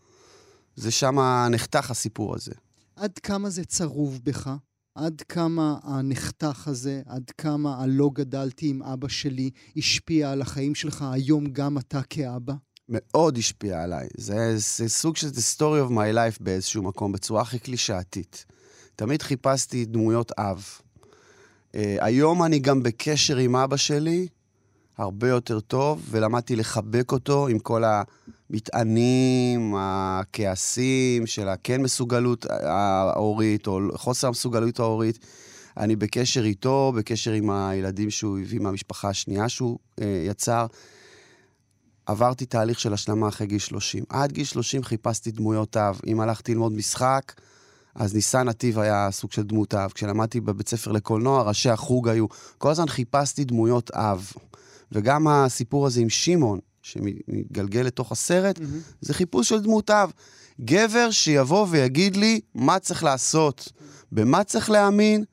[0.76, 1.18] זה שם
[1.50, 2.52] נחתך הסיפור הזה.
[2.96, 4.50] עד כמה זה צרוב בך?
[4.94, 11.04] עד כמה הנחתך הזה, עד כמה הלא גדלתי עם אבא שלי השפיע על החיים שלך
[11.12, 12.52] היום גם אתה כאבא?
[12.88, 14.08] מאוד השפיע עליי.
[14.16, 18.46] זה, זה סוג של the story of my life באיזשהו מקום, בצורה הכי קלישאתית.
[18.96, 20.64] תמיד חיפשתי דמויות אב.
[21.72, 24.28] Uh, היום אני גם בקשר עם אבא שלי,
[24.98, 27.84] הרבה יותר טוב, ולמדתי לחבק אותו עם כל
[28.52, 35.18] המטענים, הכעסים של הכן מסוגלות ההורית, או חוסר המסוגלות ההורית.
[35.76, 40.66] אני בקשר איתו, בקשר עם הילדים שהוא הביא מהמשפחה השנייה שהוא uh, יצר.
[42.06, 44.04] עברתי תהליך של השלמה אחרי גיל 30.
[44.08, 46.00] עד גיל 30 חיפשתי דמויות אב.
[46.06, 47.32] אם הלכתי ללמוד משחק,
[47.94, 49.90] אז ניסן נתיב היה סוג של דמות אב.
[49.90, 52.26] כשלמדתי בבית ספר לקולנוע, ראשי החוג היו.
[52.58, 54.32] כל הזמן חיפשתי דמויות אב.
[54.92, 58.94] וגם הסיפור הזה עם שמעון, שמתגלגל לתוך הסרט, mm-hmm.
[59.00, 60.12] זה חיפוש של דמות אב.
[60.60, 63.72] גבר שיבוא ויגיד לי מה צריך לעשות,
[64.12, 65.24] במה צריך להאמין,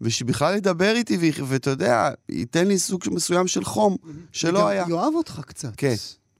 [0.00, 3.96] ושבכלל ידבר איתי, ואתה יודע, ייתן לי סוג מסוים של חום,
[4.32, 4.84] שלא היה.
[4.88, 5.72] יאהב אותך קצת.
[5.76, 5.94] כן,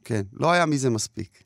[0.05, 1.42] כן, לא היה מזה מספיק.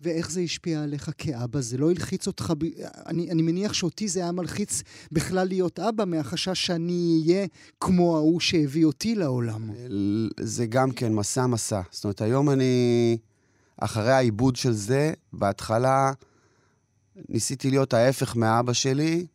[0.00, 1.60] ואיך זה השפיע עליך כאבא?
[1.60, 2.64] זה לא הלחיץ אותך, ב...
[3.06, 4.82] אני, אני מניח שאותי זה היה מלחיץ
[5.12, 7.46] בכלל להיות אבא, מהחשש שאני אהיה
[7.80, 9.70] כמו ההוא שהביא אותי לעולם.
[10.40, 11.80] זה גם כן מסע מסע.
[11.90, 13.16] זאת אומרת, היום אני,
[13.76, 16.12] אחרי העיבוד של זה, בהתחלה
[17.28, 19.26] ניסיתי להיות ההפך מאבא שלי,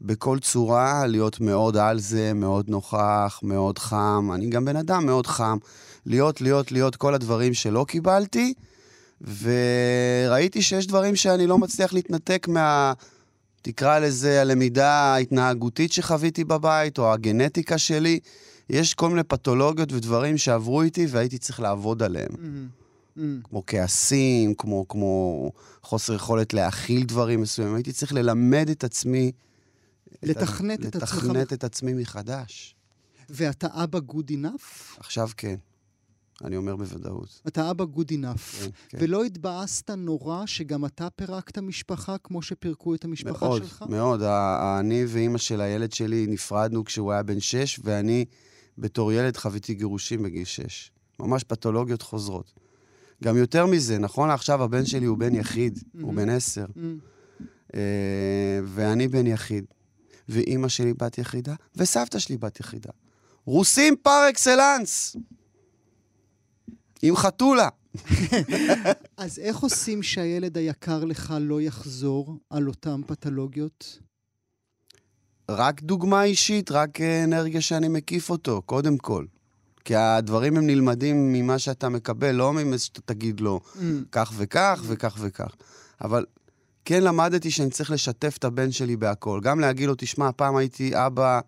[0.00, 4.30] בכל צורה, להיות מאוד על זה, מאוד נוכח, מאוד חם.
[4.34, 5.58] אני גם בן אדם מאוד חם.
[6.06, 8.54] להיות, להיות, להיות כל הדברים שלא קיבלתי,
[9.20, 12.92] וראיתי שיש דברים שאני לא מצליח להתנתק מה...
[13.62, 18.20] תקרא לזה הלמידה ההתנהגותית שחוויתי בבית, או הגנטיקה שלי.
[18.70, 22.28] יש כל מיני פתולוגיות ודברים שעברו איתי והייתי צריך לעבוד עליהם.
[22.32, 23.18] Mm-hmm.
[23.18, 23.48] Mm-hmm.
[23.48, 25.52] כמו כעסים, כמו, כמו
[25.82, 27.74] חוסר יכולת להכיל דברים מסוימים.
[27.74, 29.32] הייתי צריך ללמד את עצמי
[30.22, 31.14] לתכנת את עצמך.
[31.14, 32.74] לתכנת את עצמי מחדש.
[33.30, 34.98] ואתה אבא good enough?
[35.00, 35.56] עכשיו כן.
[36.44, 37.42] אני אומר בוודאות.
[37.48, 38.62] אתה אבא good enough.
[38.64, 38.98] כן, כן.
[39.00, 43.84] ולא התבאסת נורא שגם אתה פירקת משפחה כמו שפירקו את המשפחה מאוד, שלך?
[43.88, 44.22] מאוד, מאוד.
[44.80, 48.24] אני ואימא של הילד שלי נפרדנו כשהוא היה בן שש, ואני
[48.78, 50.90] בתור ילד חוויתי גירושים בגיל שש.
[51.20, 52.52] ממש פתולוגיות חוזרות.
[53.24, 56.02] גם יותר מזה, נכון לעכשיו הבן שלי הוא בן יחיד, mm-hmm.
[56.02, 56.64] הוא בן עשר.
[56.64, 57.44] Mm-hmm.
[57.74, 59.64] אה, ואני בן יחיד.
[60.28, 62.90] ואימא שלי בת יחידה, וסבתא שלי בת יחידה.
[63.44, 65.16] רוסים פר אקסלנס!
[67.02, 67.68] עם חתולה.
[69.16, 73.98] אז איך עושים שהילד היקר לך לא יחזור על אותן פתולוגיות?
[75.50, 79.24] רק דוגמה אישית, רק אנרגיה שאני מקיף אותו, קודם כל.
[79.84, 83.78] כי הדברים הם נלמדים ממה שאתה מקבל, לא ממה שאתה תגיד לו mm.
[84.12, 85.54] כך וכך וכך וכך.
[86.00, 86.24] אבל
[86.84, 89.40] כן למדתי שאני צריך לשתף את הבן שלי בהכל.
[89.42, 91.40] גם להגיד לו, תשמע, פעם הייתי אבא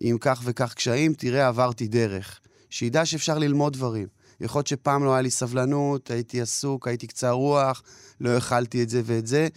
[0.00, 2.40] עם כך וכך קשיים, תראה, עברתי דרך.
[2.70, 4.06] שידע שאפשר ללמוד דברים.
[4.40, 7.82] יכול להיות שפעם לא היה לי סבלנות, הייתי עסוק, הייתי קצר רוח,
[8.20, 9.48] לא אכלתי את זה ואת זה.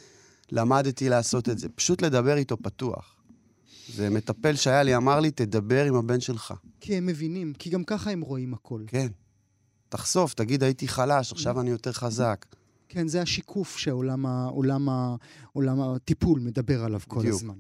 [0.51, 1.69] למדתי לעשות את זה.
[1.69, 3.15] פשוט לדבר איתו פתוח.
[3.93, 6.53] זה מטפל שהיה לי, אמר לי, תדבר עם הבן שלך.
[6.79, 8.83] כי הם מבינים, כי גם ככה הם רואים הכל.
[8.87, 9.07] כן.
[9.89, 12.45] תחשוף, תגיד, הייתי חלש, עכשיו אני יותר חזק.
[12.89, 15.15] כן, זה השיקוף שעולם ה, עולם ה,
[15.53, 17.35] עולם הטיפול מדבר עליו כל בדיוק.
[17.35, 17.55] הזמן.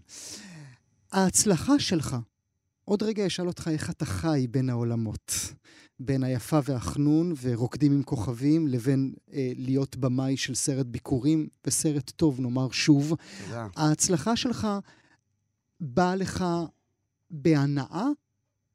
[1.11, 2.17] ההצלחה שלך,
[2.85, 5.33] עוד רגע אשאל אותך איך אתה חי בין העולמות.
[5.99, 12.39] בין היפה והחנון ורוקדים עם כוכבים, לבין אה, להיות במאי של סרט ביקורים וסרט טוב,
[12.39, 13.13] נאמר שוב.
[13.45, 13.67] תודה.
[13.75, 14.67] ההצלחה שלך
[15.79, 16.45] באה לך
[17.31, 18.05] בהנאה?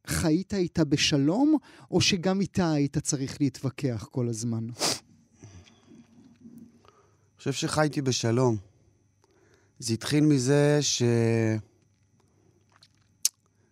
[0.06, 1.56] חיית איתה בשלום,
[1.90, 4.66] או שגם איתה היית צריך להתווכח כל הזמן?
[7.38, 8.56] חושב שחייתי בשלום.
[9.78, 11.02] זה התחיל מזה ש...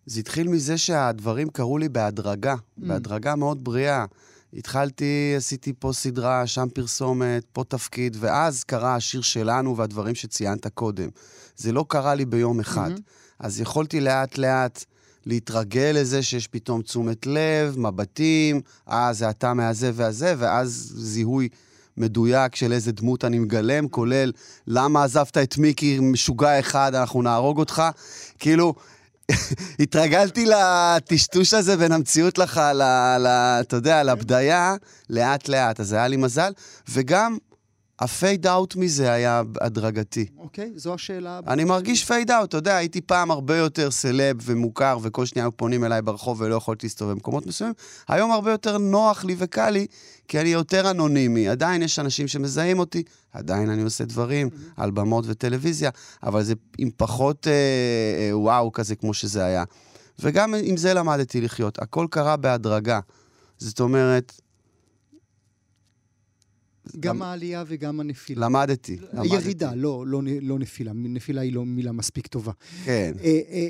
[0.05, 2.57] זה התחיל מזה שהדברים קרו לי בהדרגה, mm.
[2.77, 4.05] בהדרגה מאוד בריאה.
[4.53, 11.09] התחלתי, עשיתי פה סדרה, שם פרסומת, פה תפקיד, ואז קרה השיר שלנו והדברים שציינת קודם.
[11.57, 12.91] זה לא קרה לי ביום אחד.
[12.91, 13.01] Mm-hmm.
[13.39, 14.83] אז יכולתי לאט-לאט
[15.25, 21.49] להתרגל לזה שיש פתאום תשומת לב, מבטים, אה, זה אתה מהזה והזה, ואז זיהוי
[21.97, 24.31] מדויק של איזה דמות אני מגלם, כולל
[24.67, 27.83] למה עזבת את מיקי משוגע אחד, אנחנו נהרוג אותך.
[28.39, 28.73] כאילו,
[29.79, 32.61] התרגלתי לטשטוש הזה בין המציאות לך,
[33.61, 34.75] אתה יודע, לבדיה,
[35.09, 35.79] לאט-לאט.
[35.79, 36.51] אז היה לי מזל,
[36.89, 37.37] וגם
[38.01, 40.25] ה fade out מזה היה הדרגתי.
[40.37, 41.39] אוקיי, זו השאלה.
[41.47, 45.57] אני מרגיש fade out, אתה יודע, הייתי פעם הרבה יותר סלב ומוכר, וכל שניה היו
[45.57, 47.73] פונים אליי ברחוב ולא יכולתי להסתובב במקומות מסוימים.
[48.07, 49.87] היום הרבה יותר נוח לי וקל לי,
[50.27, 51.49] כי אני יותר אנונימי.
[51.49, 54.81] עדיין יש אנשים שמזהים אותי, עדיין אני עושה דברים mm-hmm.
[54.81, 55.89] על במות וטלוויזיה,
[56.23, 59.63] אבל זה עם פחות אה, אה, וואו כזה כמו שזה היה.
[60.19, 61.81] וגם עם זה למדתי לחיות.
[61.81, 62.99] הכל קרה בהדרגה.
[63.57, 64.41] זאת אומרת,
[66.99, 68.45] גם העלייה וגם הנפילה.
[68.45, 68.97] למדתי.
[69.23, 70.91] ירידה, לא, לא, לא נפילה.
[70.95, 72.51] נפילה היא לא מילה מספיק טובה.
[72.85, 73.13] כן.
[73.23, 73.69] אה, אה,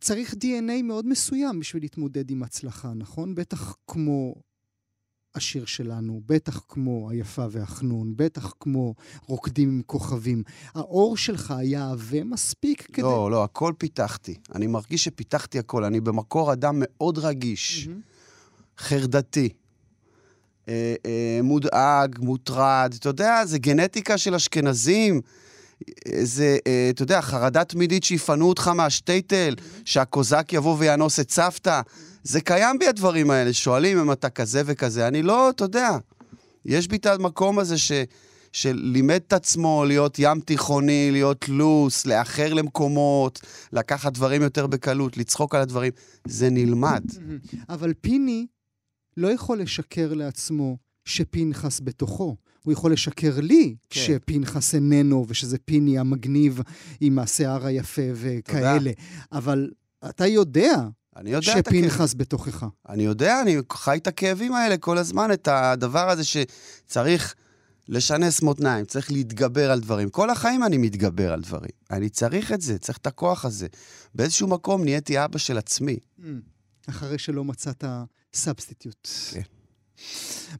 [0.00, 3.34] צריך DNA מאוד מסוים בשביל להתמודד עם הצלחה, נכון?
[3.34, 4.34] בטח כמו
[5.34, 8.94] השיר שלנו, בטח כמו היפה והחנון, בטח כמו
[9.26, 10.42] רוקדים עם כוכבים.
[10.74, 13.02] האור שלך היה עבה מספיק כדי...
[13.02, 14.34] לא, לא, הכל פיתחתי.
[14.54, 15.84] אני מרגיש שפיתחתי הכל.
[15.84, 18.82] אני במקור אדם מאוד רגיש, mm-hmm.
[18.82, 19.48] חרדתי.
[20.70, 25.20] אה, אה, מודאג, מוטרד, אתה יודע, זה גנטיקה של אשכנזים.
[26.22, 29.54] זה, אה, אתה יודע, חרדה תמידית שיפנו אותך מהשטייטל,
[29.84, 31.80] שהקוזק יבוא ויאנוס את סבתא.
[32.22, 35.08] זה קיים בי הדברים האלה, שואלים אם אתה כזה וכזה.
[35.08, 35.90] אני לא, אתה יודע,
[36.64, 37.92] יש בי את המקום הזה ש...
[38.52, 43.40] שלימד את עצמו להיות ים תיכוני, להיות לוס, לאחר למקומות,
[43.72, 45.92] לקחת דברים יותר בקלות, לצחוק על הדברים,
[46.24, 47.04] זה נלמד.
[47.68, 48.46] אבל פיני
[49.16, 52.36] לא יכול לשקר לעצמו שפנחס בתוכו.
[52.64, 54.00] הוא יכול לשקר לי כן.
[54.00, 56.60] שפנחס איננו, ושזה פיני המגניב
[57.00, 58.78] עם השיער היפה וכאלה.
[58.78, 58.90] תודה.
[59.32, 59.70] אבל
[60.08, 62.66] אתה יודע אני יודע שפנחס בתוכך.
[62.88, 67.34] אני יודע, אני חי את הכאבים האלה כל הזמן, את הדבר הזה שצריך
[67.88, 70.08] לשנס מותניים, צריך להתגבר על דברים.
[70.08, 71.70] כל החיים אני מתגבר על דברים.
[71.90, 73.66] אני צריך את זה, צריך את הכוח הזה.
[74.14, 75.98] באיזשהו מקום נהייתי אבא של עצמי.
[76.88, 77.84] אחרי שלא מצאת
[78.34, 79.08] substitute.
[79.32, 79.42] כן.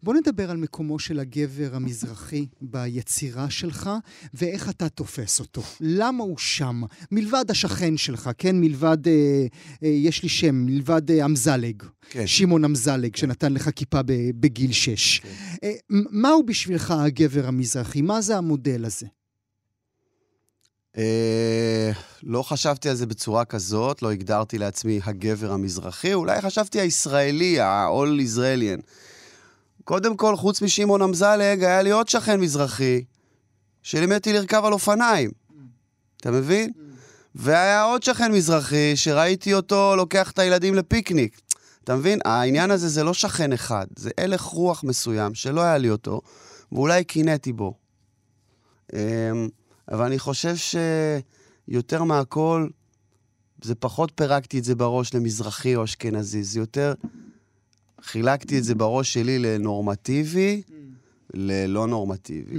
[0.03, 3.91] בוא נדבר על מקומו של הגבר המזרחי ביצירה שלך,
[4.35, 5.63] ואיך אתה תופס אותו.
[5.81, 6.83] למה הוא שם?
[7.11, 8.61] מלבד השכן שלך, כן?
[8.61, 9.47] מלבד, אה,
[9.83, 11.83] אה, יש לי שם, מלבד אה, אמזלג.
[12.11, 12.27] כן.
[12.27, 13.19] שמעון אמזלג, כן.
[13.19, 14.01] שנתן לך כיפה
[14.41, 15.19] בגיל שש.
[15.19, 15.29] כן.
[15.65, 15.73] אה,
[16.11, 18.03] מהו בשבילך הגבר המזרחי?
[18.03, 19.07] מה זה המודל הזה?
[20.99, 21.91] אה,
[22.23, 28.21] לא חשבתי על זה בצורה כזאת, לא הגדרתי לעצמי הגבר המזרחי, אולי חשבתי הישראלי, ה-all
[28.37, 28.81] Israelian.
[29.85, 33.05] קודם כל, חוץ משמעון אמזלג, היה לי עוד שכן מזרחי,
[33.83, 35.31] שלימד אותי לרכב על אופניים.
[36.17, 36.73] אתה מבין?
[37.35, 41.41] והיה עוד שכן מזרחי, שראיתי אותו לוקח את הילדים לפיקניק.
[41.85, 42.19] אתה מבין?
[42.25, 46.21] העניין הזה זה לא שכן אחד, זה הלך רוח מסוים שלא היה לי אותו,
[46.73, 47.75] ואולי קינאתי בו.
[49.91, 50.55] אבל אני חושב
[51.69, 52.69] שיותר מהכל,
[53.63, 56.95] זה פחות פירקתי את זה בראש למזרחי או אשכנזי, זה יותר
[58.03, 60.73] חילקתי את זה בראש שלי לנורמטיבי, mm.
[61.35, 62.59] ללא נורמטיבי.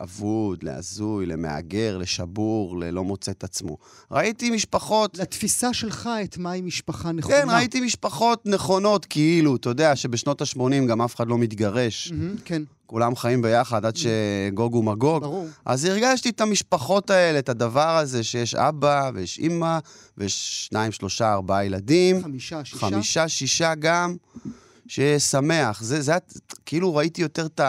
[0.00, 3.76] לאבוד, להזוי, למהגר, לשבור, ללא מוצא את עצמו.
[4.10, 5.18] ראיתי משפחות...
[5.18, 7.34] לתפיסה שלך את מהי משפחה נכונה.
[7.34, 12.12] כן, ראיתי משפחות נכונות, כאילו, אתה יודע, שבשנות ה-80 גם אף אחד לא מתגרש.
[12.44, 12.62] כן.
[12.86, 15.22] כולם חיים ביחד עד שגוג ומגוג.
[15.22, 15.46] ברור.
[15.64, 19.78] אז הרגשתי את המשפחות האלה, את הדבר הזה שיש אבא ויש אימא,
[20.18, 22.22] ויש שניים, שלושה, ארבעה ילדים.
[22.22, 22.78] חמישה, שישה.
[22.78, 24.16] חמישה, שישה גם.
[24.88, 25.82] שיהיה שמח.
[25.82, 26.12] זה, זה,
[26.66, 27.60] כאילו ראיתי יותר את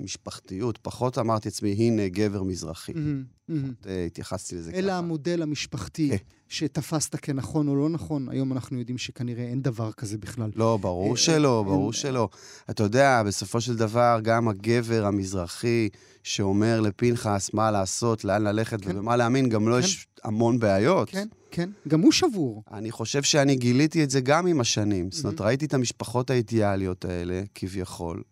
[0.00, 2.92] המשפחתיות, פחות אמרתי לעצמי, הנה גבר מזרחי.
[2.92, 3.88] Mm-hmm, mm-hmm.
[4.06, 4.80] התייחסתי לזה ככה.
[4.80, 6.08] אלא המודל המשפחתי.
[6.10, 6.16] כן.
[6.48, 10.50] שתפסת כנכון או לא נכון, היום אנחנו יודעים שכנראה אין דבר כזה בכלל.
[10.56, 12.28] לא, ברור אה, שלא, ברור שלא.
[12.70, 15.88] אתה יודע, בסופו של דבר, גם הגבר המזרחי
[16.22, 18.90] שאומר לפנחס מה לעשות, לאן ללכת כן.
[18.90, 21.10] ובמה להאמין, גם לו לא יש המון בעיות.
[21.10, 22.62] כן, כן, גם הוא שבור.
[22.72, 25.10] אני חושב שאני גיליתי את זה גם עם השנים.
[25.10, 28.22] זאת אומרת, ראיתי את המשפחות האידיאליות האלה, כביכול,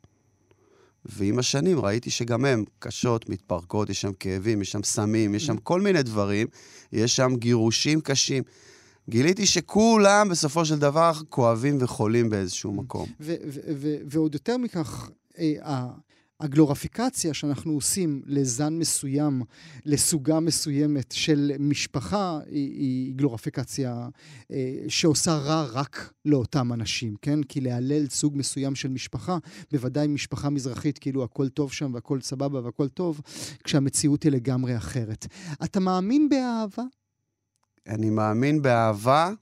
[1.07, 5.57] ועם השנים ראיתי שגם הן קשות, מתפרקות, יש שם כאבים, יש שם סמים, יש שם
[5.57, 6.47] כל מיני דברים,
[6.93, 8.43] יש שם גירושים קשים.
[9.09, 13.09] גיליתי שכולם בסופו של דבר כואבים וחולים באיזשהו מקום.
[14.07, 15.11] ועוד יותר מכך,
[16.45, 19.43] הגלוריפיקציה שאנחנו עושים לזן מסוים,
[19.85, 24.09] לסוגה מסוימת של משפחה, היא, היא גלוריפיקציה
[24.51, 27.43] אה, שעושה רע רק לאותם אנשים, כן?
[27.43, 29.39] כי להלל סוג מסוים של משפחה,
[29.73, 33.21] בוודאי משפחה מזרחית, כאילו הכל טוב שם והכל סבבה והכל טוב,
[33.65, 35.27] כשהמציאות היא לגמרי אחרת.
[35.65, 36.83] אתה מאמין באהבה?
[37.89, 39.33] אני מאמין באהבה.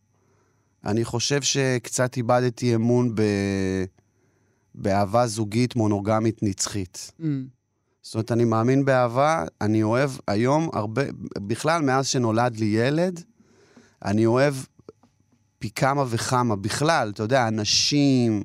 [0.84, 3.22] אני חושב שקצת איבדתי אמון ב...
[4.74, 7.12] באהבה זוגית מונוגמית נצחית.
[7.20, 7.24] Mm.
[8.02, 11.02] זאת אומרת, אני מאמין באהבה, אני אוהב היום הרבה,
[11.38, 13.22] בכלל, מאז שנולד לי ילד,
[14.04, 14.54] אני אוהב
[15.58, 18.42] פי כמה וכמה, בכלל, אתה יודע, אנשים,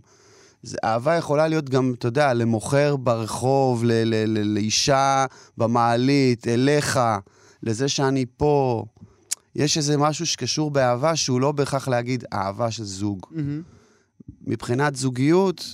[0.64, 5.26] זה, אהבה יכולה להיות גם, אתה יודע, למוכר ברחוב, ל, ל, ל, לאישה
[5.58, 7.00] במעלית, אליך,
[7.64, 8.86] לזה שאני פה.
[9.56, 13.26] יש איזה משהו שקשור באהבה שהוא לא בהכרח להגיד אהבה של זוג.
[13.26, 14.30] Mm-hmm.
[14.42, 15.66] מבחינת זוגיות,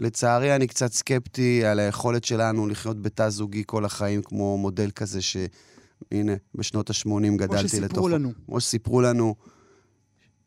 [0.00, 5.22] לצערי אני קצת סקפטי על היכולת שלנו לחיות בתא זוגי כל החיים, כמו מודל כזה
[5.22, 5.36] ש...
[6.12, 7.94] הנה, בשנות ה-80 גדלתי לתוכו.
[7.94, 8.32] כמו שסיפרו לנו.
[8.46, 9.34] כמו שסיפרו לנו,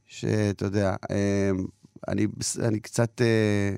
[0.06, 1.66] שאתה יודע, אמ,
[2.08, 2.28] אני,
[2.60, 3.76] אני קצת, אה,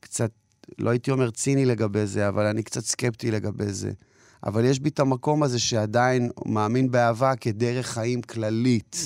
[0.00, 0.30] קצת,
[0.78, 3.92] לא הייתי אומר ציני לגבי זה, אבל אני קצת סקפטי לגבי זה.
[4.46, 8.96] אבל יש בי את המקום הזה שעדיין מאמין באהבה כדרך חיים כללית.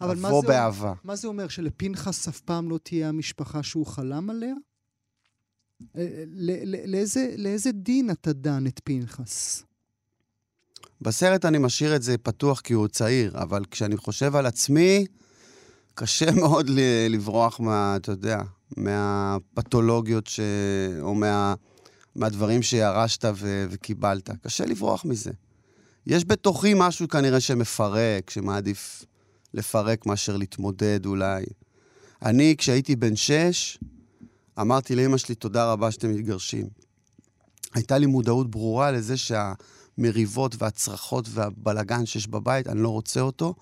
[0.00, 0.92] אבל מה זה, באהבה.
[1.04, 1.48] מה זה אומר?
[1.48, 4.54] שלפנחס אף פעם לא תהיה המשפחה שהוא חלם עליה?
[5.96, 9.62] אה, ל- לאיזה, לאיזה דין אתה דן את פנחס?
[11.00, 15.06] בסרט אני משאיר את זה פתוח כי הוא צעיר, אבל כשאני חושב על עצמי,
[15.94, 16.66] קשה מאוד
[17.08, 18.42] לברוח מה, אתה יודע,
[18.76, 20.40] מהפתולוגיות ש...
[21.00, 21.54] או מה...
[22.14, 23.66] מהדברים שירשת ו...
[23.70, 24.30] וקיבלת.
[24.42, 25.30] קשה לברוח מזה.
[26.06, 29.04] יש בתוכי משהו כנראה שמפרק, שמעדיף
[29.54, 31.44] לפרק מאשר להתמודד אולי.
[32.22, 33.78] אני, כשהייתי בן שש,
[34.60, 36.66] אמרתי לאמא שלי, תודה רבה שאתם מתגרשים.
[37.74, 43.54] הייתה לי מודעות ברורה לזה שהמריבות והצרחות והבלגן שיש בבית, אני לא רוצה אותו,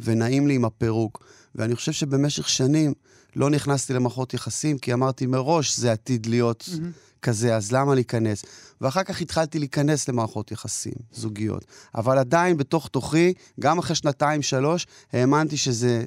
[0.00, 1.24] ונעים לי עם הפירוק.
[1.54, 2.92] ואני חושב שבמשך שנים
[3.36, 7.04] לא נכנסתי למערכות יחסים, כי אמרתי מראש זה עתיד להיות Mm-hmm.
[7.22, 8.44] כזה, אז למה להיכנס?
[8.80, 11.64] ואחר כך התחלתי להיכנס למערכות יחסים זוגיות.
[11.94, 16.04] אבל עדיין בתוך תוכי, גם אחרי שנתיים, שלוש, האמנתי שזה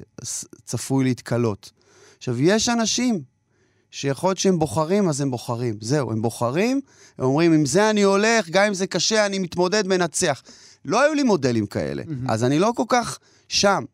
[0.64, 1.72] צפוי להתקלות.
[2.18, 3.22] עכשיו, יש אנשים
[3.90, 5.78] שיכול להיות שהם בוחרים, אז הם בוחרים.
[5.80, 6.80] זהו, הם בוחרים,
[7.18, 10.42] הם אומרים, עם זה אני הולך, גם אם זה קשה, אני מתמודד, מנצח.
[10.84, 12.30] לא היו לי מודלים כאלה, מהמם.
[12.30, 13.84] אז אני לא כל כך שם.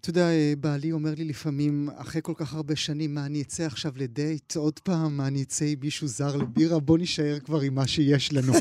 [0.00, 3.62] אתה יודע, אה, בעלי אומר לי לפעמים, אחרי כל כך הרבה שנים, מה, אני אצא
[3.62, 5.16] עכשיו לדייט עוד פעם?
[5.16, 6.80] מה, אני אצא עם מישהו זר לבירה?
[6.80, 8.52] בוא נישאר כבר עם מה שיש לנו.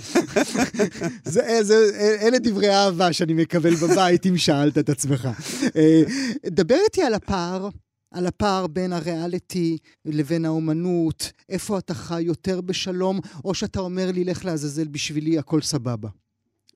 [1.34, 1.76] זה, זה,
[2.21, 5.30] אלה דברי אהבה שאני מקבל בבית, אם שאלת את עצמך.
[5.76, 6.02] אה,
[6.47, 7.69] דבר איתי על הפער.
[8.12, 14.24] על הפער בין הריאליטי לבין האומנות, איפה אתה חי יותר בשלום, או שאתה אומר לי,
[14.24, 16.10] לך לעזאזל בשבילי, הכל סבבה.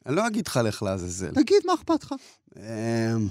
[0.06, 1.32] אני לא אגיד לך לך לעזאזל.
[1.32, 2.14] תגיד, מה אכפת לך?
[2.58, 3.28] אמ,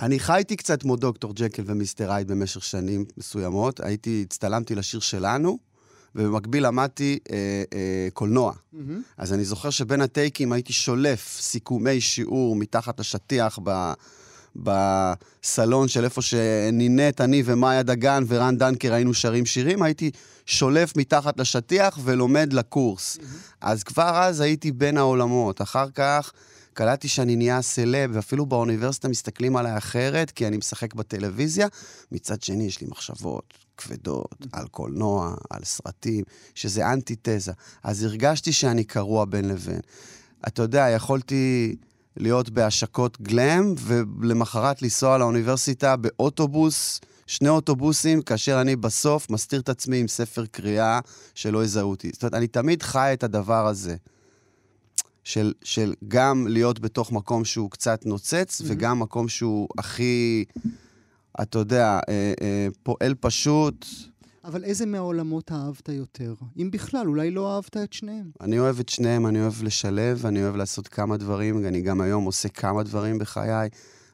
[0.00, 3.80] אני חייתי קצת כמו דוקטור ג'קל ומיסטר הייד במשך שנים מסוימות.
[3.80, 5.58] הייתי, הצטלמתי לשיר שלנו,
[6.14, 8.52] ובמקביל למדתי אה, אה, קולנוע.
[8.72, 9.02] מהמם.
[9.16, 13.92] אז אני זוכר שבין הטייקים הייתי שולף סיכומי שיעור מתחת לשטיח ב...
[14.56, 20.10] בסלון של איפה שנינת, אני ומאיה דגן ורן דנקר היינו שרים שירים, הייתי
[20.46, 23.18] שולף מתחת לשטיח ולומד לקורס.
[23.60, 25.62] אז כבר אז הייתי בין העולמות.
[25.62, 26.32] אחר כך
[26.74, 31.66] קלטתי שאני נהיה סלב, ואפילו באוניברסיטה מסתכלים עליי אחרת, כי אני משחק בטלוויזיה.
[32.12, 37.52] מצד שני, יש לי מחשבות כבדות על קולנוע, על סרטים, שזה אנטיתזה.
[37.82, 39.80] אז הרגשתי שאני קרוע בין לבין.
[40.46, 41.76] אתה יודע, יכולתי
[42.16, 49.96] להיות בהשקות גלם, ולמחרת לנסוע לאוניברסיטה באוטובוס, שני אוטובוסים, כאשר אני בסוף מסתיר את עצמי
[49.96, 51.00] עם ספר קריאה
[51.34, 52.10] שלא יזהו אותי.
[52.12, 53.96] זאת אומרת, אני תמיד חי את הדבר הזה.
[55.24, 58.64] של, של גם להיות בתוך מקום שהוא קצת נוצץ, mm-hmm.
[58.66, 60.44] וגם מקום שהוא הכי,
[61.42, 63.86] אתה יודע, אה, אה, פועל פשוט.
[64.44, 66.34] אבל איזה מהעולמות אהבת יותר?
[66.56, 68.30] אם בכלל, אולי לא אהבת את שניהם.
[68.40, 72.24] אני אוהב את שניהם, אני אוהב לשלב, אני אוהב לעשות כמה דברים, אני גם היום
[72.24, 73.68] עושה כמה דברים בחיי.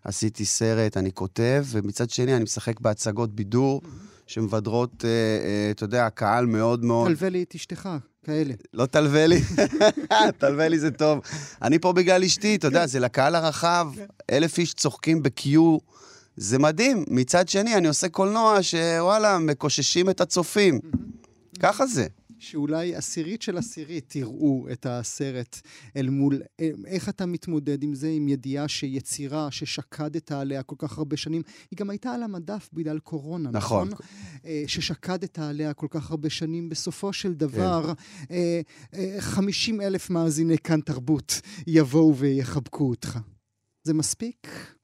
[0.05, 3.83] עשיתי סרט, אני כותב, ומצד שני אני משחק בהצגות בידור,
[4.27, 7.09] שמבדרות, אה, אה, אתה יודע, קהל מאוד מאוד...
[7.09, 7.89] תלווה לי את אשתך,
[8.25, 8.55] כאלה.
[8.75, 9.41] לא תלווה לי,
[10.39, 11.21] תלווה לי זה טוב.
[11.63, 13.89] אני פה בגלל אשתי, אתה יודע, זה לקהל הרחב,
[14.31, 15.49] אלף איש צוחקים ב-Q,
[16.37, 17.05] זה מדהים.
[17.11, 20.81] מצד שני, אני עושה קולנוע שוואלה, מקוששים את הצופים.
[21.59, 22.07] ככה זה.
[22.39, 25.61] שאולי עשירית של עשירית יראו את הסרט
[25.97, 26.43] אל מול...
[26.61, 31.43] אה, איך אתה מתמודד עם זה, עם ידיעה שיצירה ששקדת עליה כל כך הרבה שנים,
[31.71, 33.89] היא גם הייתה על המדף בגלל קורונה, נכון?
[33.89, 34.07] נכון.
[34.45, 37.93] אה, ששקדת עליה כל כך הרבה שנים, בסופו של דבר,
[38.31, 38.61] אה,
[38.95, 43.19] אה, 50 אלף מאזיני כאן תרבות יבואו ויחבקו אותך.
[43.85, 44.76] זה מספיק?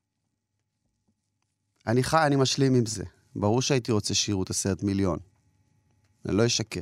[1.86, 3.04] אני חי, אני משלים עם זה.
[3.36, 5.18] ברור שהייתי רוצה שיראו את הסרט מיליון.
[6.26, 6.80] אני לא אשקר.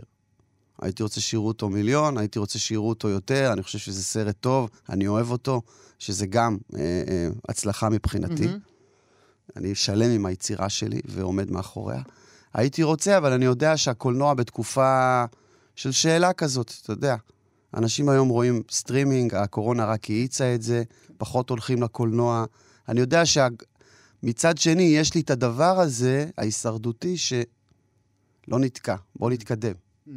[0.83, 4.71] הייתי רוצה שיראו אותו מיליון, הייתי רוצה שיראו אותו יותר, אני חושב שזה סרט טוב,
[4.89, 5.63] אני אוהב אותו,
[5.99, 8.45] שזה גם אה, אה, הצלחה מבחינתי.
[8.45, 9.57] Mm-hmm.
[9.57, 12.03] אני שלם עם היצירה שלי ועומד מאחוריה.
[12.55, 15.25] הייתי רוצה, אבל אני יודע שהקולנוע בתקופה
[15.77, 17.17] של שאלה כזאת, אתה יודע.
[17.75, 20.83] אנשים היום רואים סטרימינג, הקורונה רק האיצה את זה,
[21.19, 22.45] פחות הולכים לקולנוע.
[22.89, 23.27] אני יודע
[24.23, 29.75] שמצד שני, יש לי את הדבר הזה, ההישרדותי, שלא נתקע, בוא נתקדם.
[30.09, 30.11] Mm.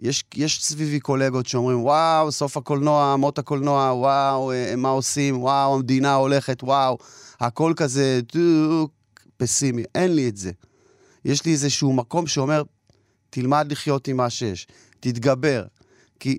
[0.00, 5.74] יש, יש סביבי קולגות שאומרים, וואו, סוף הקולנוע, מות הקולנוע, וואו, אה, מה עושים, וואו,
[5.74, 6.98] המדינה הולכת, וואו,
[7.40, 8.20] הכל כזה
[9.36, 9.82] פסימי.
[9.94, 10.50] אין לי את זה.
[11.24, 12.62] יש לי איזשהו מקום שאומר,
[13.30, 14.66] תלמד לחיות עם מה שיש,
[15.00, 15.64] תתגבר.
[16.20, 16.38] כי,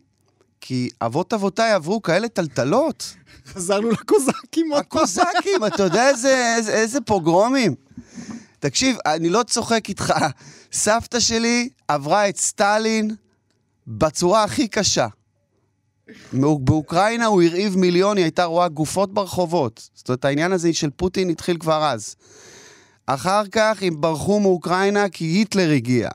[0.66, 3.14] כי אבות אבותיי עברו כאלה טלטלות.
[3.47, 5.01] חזרנו לקוזקים עוד פעם.
[5.01, 7.76] הקוזקים, אתה יודע איזה, איזה, איזה פוגרומים?
[8.59, 10.14] תקשיב, אני לא צוחק איתך.
[10.72, 13.16] סבתא שלי עברה את סטלין
[13.88, 15.07] בצורה הכי קשה.
[16.34, 19.89] באוקראינה הוא הרעיב מיליון, היא הייתה רואה גופות ברחובות.
[19.93, 22.16] זאת אומרת, העניין הזה של פוטין התחיל כבר אז.
[23.05, 26.09] אחר כך הם ברחו מאוקראינה כי היטלר הגיע.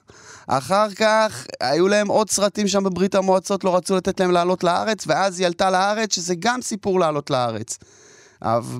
[0.50, 5.04] אחר כך היו להם עוד סרטים שם בברית המועצות, לא רצו לתת להם לעלות לארץ,
[5.06, 7.78] ואז היא עלתה לארץ, שזה גם סיפור לעלות לארץ.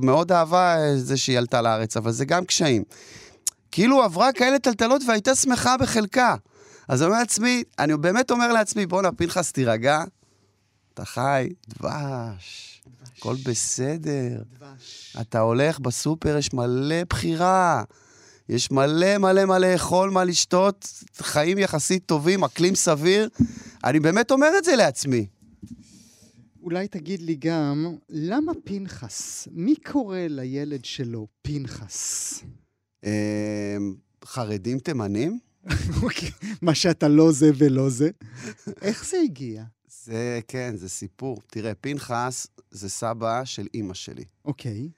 [0.03, 2.83] מאוד אהבה זה שהיא עלתה לארץ, אבל זה גם קשיים.
[3.73, 6.35] כאילו עברה כאלה טלטלות והייתה שמחה בחלקה.
[6.89, 10.05] אז אני אומר לעצמי, אני באמת אומר לעצמי, בואנה, פנחס, תירגע,
[10.95, 12.83] אתה חי, דבש,
[13.19, 14.43] הכל בסדר.
[14.59, 15.17] דבש.
[15.21, 17.83] אתה הולך בסופר, יש מלא בחירה.
[18.49, 23.29] יש מלא מלא מה לאכול, מה לשתות, חיים יחסית טובים, אקלים סביר.
[23.85, 25.27] אני באמת אומר את זה לעצמי.
[26.63, 29.49] אולי תגיד לי גם, למה פנחס?
[29.51, 32.35] מי קורא לילד שלו פנחס?
[33.05, 33.11] אמ,
[34.25, 35.39] חרדים תימנים?
[36.03, 36.31] אוקיי,
[36.63, 38.11] מה שאתה לא זה ולא זה.
[38.83, 39.65] איך זה הגיע?
[40.05, 41.43] זה, כן, זה סיפור.
[41.47, 44.25] תראה, פנחס זה סבא של אימא שלי.
[44.45, 44.89] אוקיי.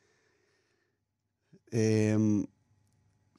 [1.67, 2.47] Um,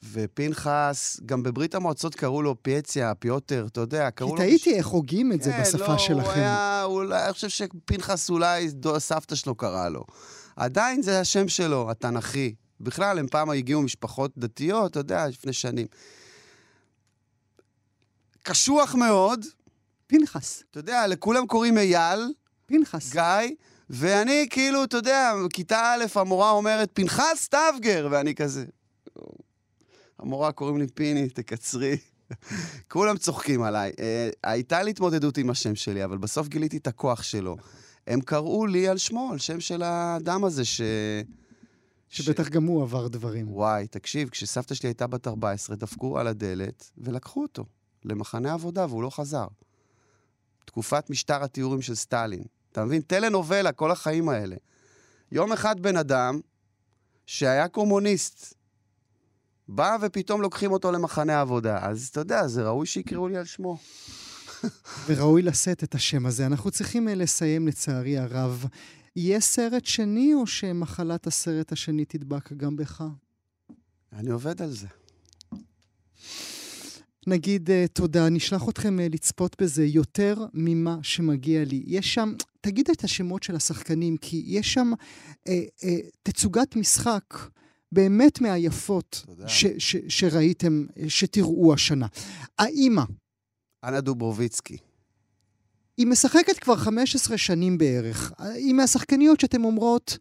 [0.04, 4.38] ופנחס, גם בברית המועצות קראו לו פייציה, פיוטר, אתה יודע, קראו לו...
[4.38, 6.30] כי תהיתי איך הוגים את זה כן, בשפה לא, שלכם.
[6.30, 10.04] הוא היה, אולי, אני חושב שפנחס אולי סבתא שלו קרא לו.
[10.56, 12.56] עדיין זה השם שלו, התנ"כי.
[12.80, 15.88] בכלל, הם פעם הגיעו משפחות דתיות, אתה יודע, לפני שנים.
[18.44, 19.46] קשוח מאוד.
[20.08, 20.64] פנחס.
[20.72, 22.34] אתה יודע, לכולם קוראים אייל.
[22.66, 23.12] פנחס.
[23.12, 23.56] גיא.
[23.90, 28.66] ואני כאילו, אתה יודע, כיתה א', המורה אומרת, פנחס טבגר, ואני כזה...
[30.22, 31.98] המורה קוראים לי פיני, תקצרי.
[32.92, 33.92] כולם צוחקים עליי.
[33.92, 34.00] Uh,
[34.44, 37.58] הייתה לי התמודדות עם השם שלי, אבל בסוף גיליתי את הכוח שלו.
[38.08, 40.82] הם קראו לי על שמו, על שם של האדם הזה ש...
[42.10, 42.50] שבטח ש...
[42.50, 43.52] גם הוא עבר דברים.
[43.52, 47.66] וואי, תקשיב, כשסבתא שלי הייתה בת 14, דפקו על הדלת ולקחו אותו
[48.06, 49.48] למחנה עבודה, והוא לא חזר.
[50.66, 52.44] תקופת משטר התיאורים של סטלין.
[52.72, 53.02] אתה מבין?
[53.02, 54.56] טלנובלה, כל החיים האלה.
[55.32, 56.40] יום אחד בן אדם
[57.26, 58.54] שהיה קומוניסט,
[59.76, 61.80] בא ופתאום לוקחים אותו למחנה עבודה.
[61.82, 63.78] אז אתה יודע, זה ראוי שיקראו לי על שמו.
[65.08, 66.46] וראוי לשאת את השם הזה.
[66.46, 68.66] אנחנו צריכים אה, לסיים, לצערי הרב.
[69.16, 73.04] יהיה סרט שני, או שמחלת הסרט השני תדבק גם בך?
[74.14, 74.88] אני עובד על זה.
[77.28, 81.84] נגיד uh, תודה, נשלח אתכם uh, לצפות בזה יותר ממה שמגיע לי.
[81.88, 85.86] יש שם, תגיד את השמות של השחקנים, כי יש שם uh, uh,
[86.24, 87.36] תצוגת משחק
[87.92, 92.08] באמת מהיפות ש, ש, שראיתם, שתראו השנה.
[92.60, 93.04] האימא.
[93.84, 94.78] אנה דוברוביצקי.
[95.98, 98.32] היא משחקת כבר 15 שנים בערך.
[98.40, 100.18] היא מהשחקניות שאתן אומרות,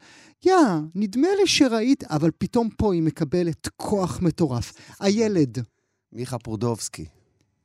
[0.47, 0.55] יא,
[0.95, 4.73] נדמה לי שראית, אבל פתאום פה היא מקבלת כוח מטורף.
[5.01, 5.59] הילד.
[6.13, 7.05] מיכה פרודובסקי.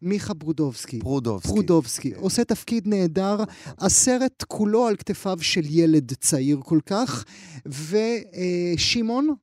[0.01, 0.99] מיכה ברודובסקי.
[0.99, 1.47] פרודובסקי.
[1.47, 2.12] פרודובסקי.
[2.12, 2.20] כן.
[2.20, 3.38] עושה תפקיד נהדר.
[3.78, 7.26] הסרט כולו על כתפיו של ילד צעיר כל כך.
[7.66, 9.36] ושמעון?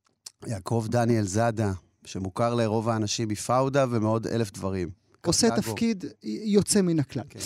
[0.47, 1.73] יעקב דניאל זאדה,
[2.05, 4.91] שמוכר לרוב האנשים מפאודה ומעוד אלף דברים.
[5.27, 7.25] עושה תפקיד יוצא מן הכלל.
[7.29, 7.41] כן.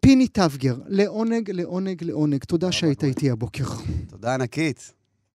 [0.00, 2.44] פיני טבגר, לעונג, לעונג, לעונג.
[2.44, 3.64] תודה שהיית איתי הבוקר.
[4.08, 4.99] תודה ענקית.